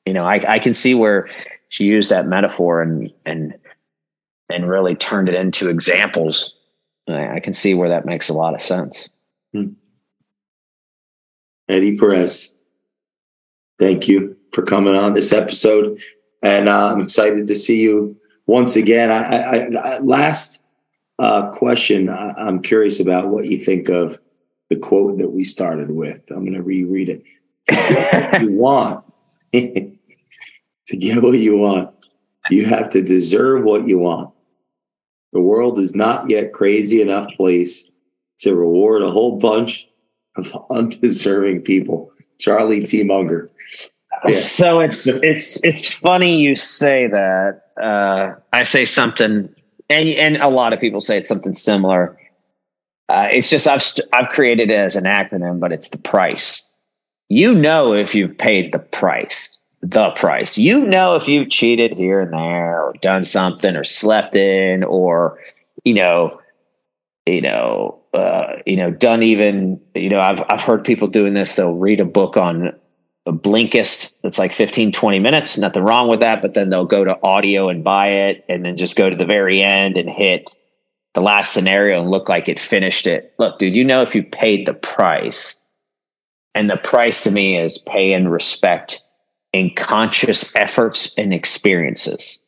You 0.06 0.14
know, 0.14 0.24
I, 0.24 0.42
I 0.48 0.58
can 0.58 0.74
see 0.74 0.94
where 0.94 1.28
she 1.70 1.84
used 1.84 2.10
that 2.10 2.26
metaphor 2.26 2.82
and 2.82 3.10
and 3.24 3.54
and 4.50 4.68
really 4.68 4.94
turned 4.94 5.28
it 5.28 5.34
into 5.34 5.68
examples. 5.68 6.54
I, 7.08 7.40
can 7.40 7.54
see 7.54 7.74
where 7.74 7.88
that 7.88 8.04
makes 8.04 8.28
a 8.28 8.34
lot 8.34 8.54
of 8.54 8.62
sense. 8.62 9.08
Hmm. 9.52 9.70
Eddy 11.68 11.96
Perez, 11.96 12.54
thank 13.78 14.06
you 14.06 14.36
for 14.52 14.62
coming 14.62 14.94
on 14.94 15.14
this 15.14 15.32
episode, 15.32 16.00
and 16.42 16.68
uh, 16.68 16.92
I'm 16.92 17.00
excited 17.00 17.46
to 17.48 17.56
see 17.56 17.80
you 17.80 18.16
once 18.46 18.76
again. 18.76 19.10
I, 19.10 19.22
I, 19.22 19.56
I 19.56 19.98
last 19.98 20.62
uh, 21.18 21.50
question. 21.50 22.08
I, 22.08 22.48
am 22.48 22.62
curious 22.62 23.00
about 23.00 23.28
what 23.28 23.46
you 23.46 23.64
think 23.64 23.88
of 23.88 24.18
the 24.68 24.76
quote 24.76 25.18
that 25.18 25.30
we 25.30 25.44
started 25.44 25.90
with. 25.90 26.22
I'm 26.30 26.44
going 26.44 26.54
to 26.54 26.62
reread 26.62 27.08
it. 27.08 27.22
If 28.32 28.42
you 28.42 28.52
want 28.52 29.04
to 30.90 30.96
get 30.96 31.22
what 31.22 31.38
you 31.38 31.56
want, 31.56 31.90
you 32.50 32.66
have 32.66 32.90
to 32.90 33.00
deserve 33.00 33.62
what 33.62 33.86
you 33.86 33.98
want. 33.98 34.34
The 35.32 35.40
world 35.40 35.78
is 35.78 35.94
not 35.94 36.28
yet 36.28 36.52
crazy 36.52 37.00
enough 37.00 37.28
place 37.36 37.88
to 38.40 38.56
reward 38.56 39.02
a 39.02 39.10
whole 39.10 39.38
bunch 39.38 39.88
of 40.36 40.52
undeserving 40.70 41.62
people. 41.62 42.10
Charlie 42.40 42.84
T. 42.84 43.04
Munger. 43.04 43.50
Yeah. 44.26 44.32
So 44.32 44.80
it's 44.80 45.06
it's 45.22 45.62
it's 45.62 45.94
funny 45.94 46.40
you 46.40 46.54
say 46.56 47.06
that. 47.06 47.62
Uh, 47.80 48.34
I 48.52 48.64
say 48.64 48.84
something, 48.84 49.48
and 49.88 50.08
and 50.08 50.36
a 50.38 50.48
lot 50.48 50.72
of 50.72 50.80
people 50.80 51.00
say 51.00 51.16
it's 51.18 51.28
something 51.28 51.54
similar. 51.54 52.18
Uh, 53.08 53.28
it's 53.30 53.48
just 53.48 53.68
I've 53.68 53.82
st- 53.82 54.08
I've 54.12 54.28
created 54.30 54.70
it 54.70 54.74
as 54.74 54.96
an 54.96 55.04
acronym, 55.04 55.60
but 55.60 55.72
it's 55.72 55.90
the 55.90 55.98
price. 55.98 56.64
You 57.28 57.54
know 57.54 57.92
if 57.92 58.14
you've 58.14 58.36
paid 58.36 58.72
the 58.72 58.80
price 58.80 59.59
the 59.82 60.10
price. 60.10 60.58
You 60.58 60.84
know, 60.84 61.16
if 61.16 61.26
you've 61.26 61.50
cheated 61.50 61.94
here 61.94 62.20
and 62.20 62.32
there 62.32 62.82
or 62.82 62.94
done 63.00 63.24
something 63.24 63.76
or 63.76 63.84
slept 63.84 64.36
in 64.36 64.84
or, 64.84 65.38
you 65.84 65.94
know, 65.94 66.40
you 67.26 67.40
know, 67.40 68.00
uh, 68.12 68.56
you 68.66 68.76
know, 68.76 68.90
done 68.90 69.22
even, 69.22 69.80
you 69.94 70.10
know, 70.10 70.20
I've, 70.20 70.42
I've 70.50 70.60
heard 70.60 70.84
people 70.84 71.08
doing 71.08 71.34
this. 71.34 71.54
They'll 71.54 71.72
read 71.72 72.00
a 72.00 72.04
book 72.04 72.36
on 72.36 72.72
a 73.26 73.32
Blinkist 73.32 74.14
that's 74.22 74.38
like 74.38 74.52
15, 74.52 74.92
20 74.92 75.18
minutes. 75.18 75.56
Nothing 75.56 75.84
wrong 75.84 76.08
with 76.08 76.20
that. 76.20 76.42
But 76.42 76.54
then 76.54 76.70
they'll 76.70 76.84
go 76.84 77.04
to 77.04 77.18
audio 77.22 77.68
and 77.68 77.84
buy 77.84 78.08
it 78.08 78.44
and 78.48 78.64
then 78.64 78.76
just 78.76 78.96
go 78.96 79.08
to 79.08 79.16
the 79.16 79.24
very 79.24 79.62
end 79.62 79.96
and 79.96 80.10
hit 80.10 80.54
the 81.14 81.20
last 81.20 81.52
scenario 81.52 82.00
and 82.00 82.10
look 82.10 82.28
like 82.28 82.48
it 82.48 82.60
finished 82.60 83.06
it. 83.06 83.34
Look, 83.38 83.58
dude, 83.58 83.74
you 83.74 83.84
know, 83.84 84.02
if 84.02 84.14
you 84.14 84.22
paid 84.22 84.66
the 84.66 84.74
price, 84.74 85.56
and 86.54 86.68
the 86.68 86.76
price 86.76 87.22
to 87.22 87.30
me 87.30 87.58
is 87.58 87.78
pay 87.78 88.12
and 88.12 88.30
respect 88.30 89.04
and 89.52 89.74
conscious 89.76 90.54
efforts 90.56 91.14
and 91.18 91.34
experiences, 91.34 92.38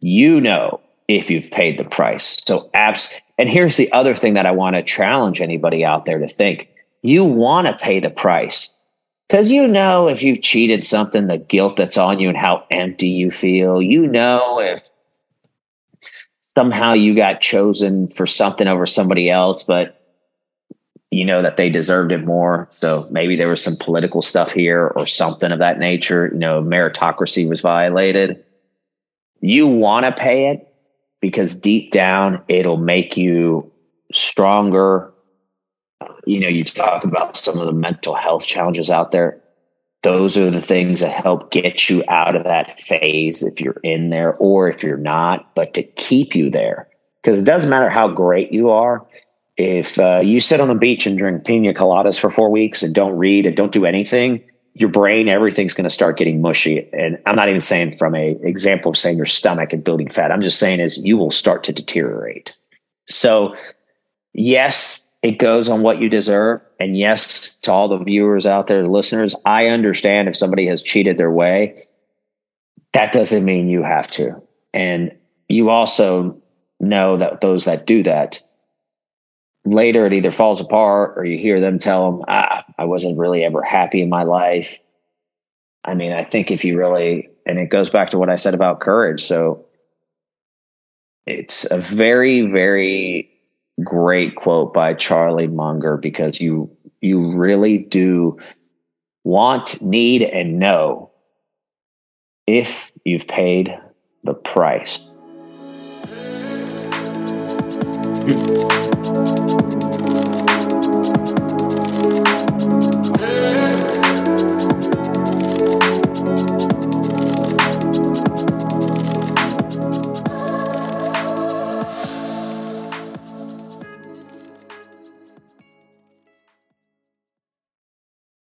you 0.00 0.40
know 0.40 0.80
if 1.08 1.30
you've 1.30 1.50
paid 1.50 1.78
the 1.78 1.84
price. 1.84 2.42
So, 2.44 2.70
abs. 2.74 3.12
And 3.38 3.48
here's 3.48 3.76
the 3.76 3.90
other 3.92 4.14
thing 4.14 4.34
that 4.34 4.46
I 4.46 4.52
want 4.52 4.76
to 4.76 4.82
challenge 4.82 5.40
anybody 5.40 5.84
out 5.84 6.04
there 6.06 6.18
to 6.18 6.28
think: 6.28 6.68
you 7.02 7.24
want 7.24 7.66
to 7.66 7.84
pay 7.84 8.00
the 8.00 8.10
price 8.10 8.70
because 9.32 9.50
you 9.50 9.66
know 9.66 10.08
if 10.08 10.22
you've 10.22 10.42
cheated 10.42 10.84
something, 10.84 11.26
the 11.26 11.38
guilt 11.38 11.76
that's 11.76 11.96
on 11.96 12.18
you 12.18 12.28
and 12.28 12.36
how 12.36 12.66
empty 12.70 13.08
you 13.08 13.30
feel. 13.30 13.80
You 13.80 14.06
know 14.06 14.60
if 14.60 14.82
somehow 16.42 16.92
you 16.92 17.14
got 17.14 17.40
chosen 17.40 18.08
for 18.08 18.26
something 18.26 18.68
over 18.68 18.84
somebody 18.84 19.30
else, 19.30 19.62
but 19.62 20.01
you 21.12 21.26
know 21.26 21.42
that 21.42 21.58
they 21.58 21.68
deserved 21.68 22.10
it 22.10 22.24
more. 22.24 22.70
So 22.80 23.06
maybe 23.10 23.36
there 23.36 23.48
was 23.48 23.62
some 23.62 23.76
political 23.76 24.22
stuff 24.22 24.50
here 24.50 24.86
or 24.96 25.06
something 25.06 25.52
of 25.52 25.58
that 25.58 25.78
nature. 25.78 26.30
You 26.32 26.38
know, 26.38 26.62
meritocracy 26.62 27.46
was 27.46 27.60
violated. 27.60 28.42
You 29.40 29.66
want 29.66 30.06
to 30.06 30.12
pay 30.12 30.48
it 30.48 30.66
because 31.20 31.54
deep 31.54 31.92
down 31.92 32.42
it'll 32.48 32.78
make 32.78 33.18
you 33.18 33.70
stronger. 34.14 35.12
You 36.24 36.40
know, 36.40 36.48
you 36.48 36.64
talk 36.64 37.04
about 37.04 37.36
some 37.36 37.58
of 37.58 37.66
the 37.66 37.72
mental 37.72 38.14
health 38.14 38.46
challenges 38.46 38.88
out 38.88 39.12
there. 39.12 39.38
Those 40.02 40.38
are 40.38 40.50
the 40.50 40.62
things 40.62 41.00
that 41.00 41.12
help 41.12 41.50
get 41.50 41.90
you 41.90 42.02
out 42.08 42.34
of 42.34 42.44
that 42.44 42.80
phase 42.80 43.42
if 43.42 43.60
you're 43.60 43.80
in 43.84 44.08
there 44.08 44.34
or 44.36 44.70
if 44.70 44.82
you're 44.82 44.96
not, 44.96 45.54
but 45.54 45.74
to 45.74 45.82
keep 45.82 46.34
you 46.34 46.48
there. 46.48 46.88
Because 47.22 47.38
it 47.38 47.44
doesn't 47.44 47.70
matter 47.70 47.90
how 47.90 48.08
great 48.08 48.50
you 48.50 48.70
are 48.70 49.06
if 49.56 49.98
uh, 49.98 50.20
you 50.22 50.40
sit 50.40 50.60
on 50.60 50.68
the 50.68 50.74
beach 50.74 51.06
and 51.06 51.18
drink 51.18 51.44
pina 51.44 51.74
coladas 51.74 52.18
for 52.18 52.30
four 52.30 52.50
weeks 52.50 52.82
and 52.82 52.94
don't 52.94 53.16
read 53.16 53.46
and 53.46 53.56
don't 53.56 53.72
do 53.72 53.84
anything, 53.84 54.42
your 54.74 54.88
brain, 54.88 55.28
everything's 55.28 55.74
going 55.74 55.84
to 55.84 55.90
start 55.90 56.16
getting 56.16 56.40
mushy. 56.40 56.88
And 56.92 57.18
I'm 57.26 57.36
not 57.36 57.48
even 57.48 57.60
saying 57.60 57.98
from 57.98 58.14
a 58.14 58.38
example 58.42 58.90
of 58.90 58.96
saying 58.96 59.18
your 59.18 59.26
stomach 59.26 59.72
and 59.72 59.84
building 59.84 60.10
fat. 60.10 60.32
I'm 60.32 60.40
just 60.40 60.58
saying 60.58 60.80
is 60.80 60.96
you 60.98 61.18
will 61.18 61.30
start 61.30 61.64
to 61.64 61.72
deteriorate. 61.72 62.56
So 63.08 63.54
yes, 64.32 65.08
it 65.22 65.38
goes 65.38 65.68
on 65.68 65.82
what 65.82 66.00
you 66.00 66.08
deserve. 66.08 66.62
And 66.80 66.96
yes, 66.96 67.54
to 67.56 67.72
all 67.72 67.88
the 67.88 67.98
viewers 67.98 68.46
out 68.46 68.66
there, 68.66 68.82
the 68.82 68.90
listeners, 68.90 69.36
I 69.44 69.68
understand 69.68 70.28
if 70.28 70.36
somebody 70.36 70.66
has 70.66 70.82
cheated 70.82 71.18
their 71.18 71.30
way, 71.30 71.86
that 72.94 73.12
doesn't 73.12 73.44
mean 73.44 73.68
you 73.68 73.82
have 73.82 74.10
to. 74.12 74.42
And 74.72 75.16
you 75.48 75.70
also 75.70 76.40
know 76.80 77.18
that 77.18 77.40
those 77.40 77.66
that 77.66 77.86
do 77.86 78.02
that, 78.02 78.42
later 79.64 80.06
it 80.06 80.12
either 80.12 80.30
falls 80.30 80.60
apart 80.60 81.14
or 81.16 81.24
you 81.24 81.38
hear 81.38 81.60
them 81.60 81.78
tell 81.78 82.10
them, 82.10 82.24
ah, 82.28 82.64
I 82.78 82.84
wasn't 82.84 83.18
really 83.18 83.44
ever 83.44 83.62
happy 83.62 84.02
in 84.02 84.08
my 84.08 84.24
life. 84.24 84.68
I 85.84 85.94
mean, 85.94 86.12
I 86.12 86.24
think 86.24 86.50
if 86.50 86.64
you 86.64 86.78
really, 86.78 87.28
and 87.46 87.58
it 87.58 87.70
goes 87.70 87.90
back 87.90 88.10
to 88.10 88.18
what 88.18 88.30
I 88.30 88.36
said 88.36 88.54
about 88.54 88.80
courage. 88.80 89.22
So 89.22 89.66
it's 91.26 91.66
a 91.70 91.78
very, 91.78 92.42
very 92.42 93.30
great 93.82 94.36
quote 94.36 94.74
by 94.74 94.94
Charlie 94.94 95.48
Munger 95.48 95.96
because 95.96 96.40
you, 96.40 96.70
you 97.00 97.36
really 97.36 97.78
do 97.78 98.38
want, 99.24 99.80
need, 99.80 100.22
and 100.22 100.58
know 100.58 101.10
if 102.46 102.90
you've 103.04 103.28
paid 103.28 103.76
the 104.24 104.34
price. 104.34 105.00
Mm-hmm. 108.24 109.91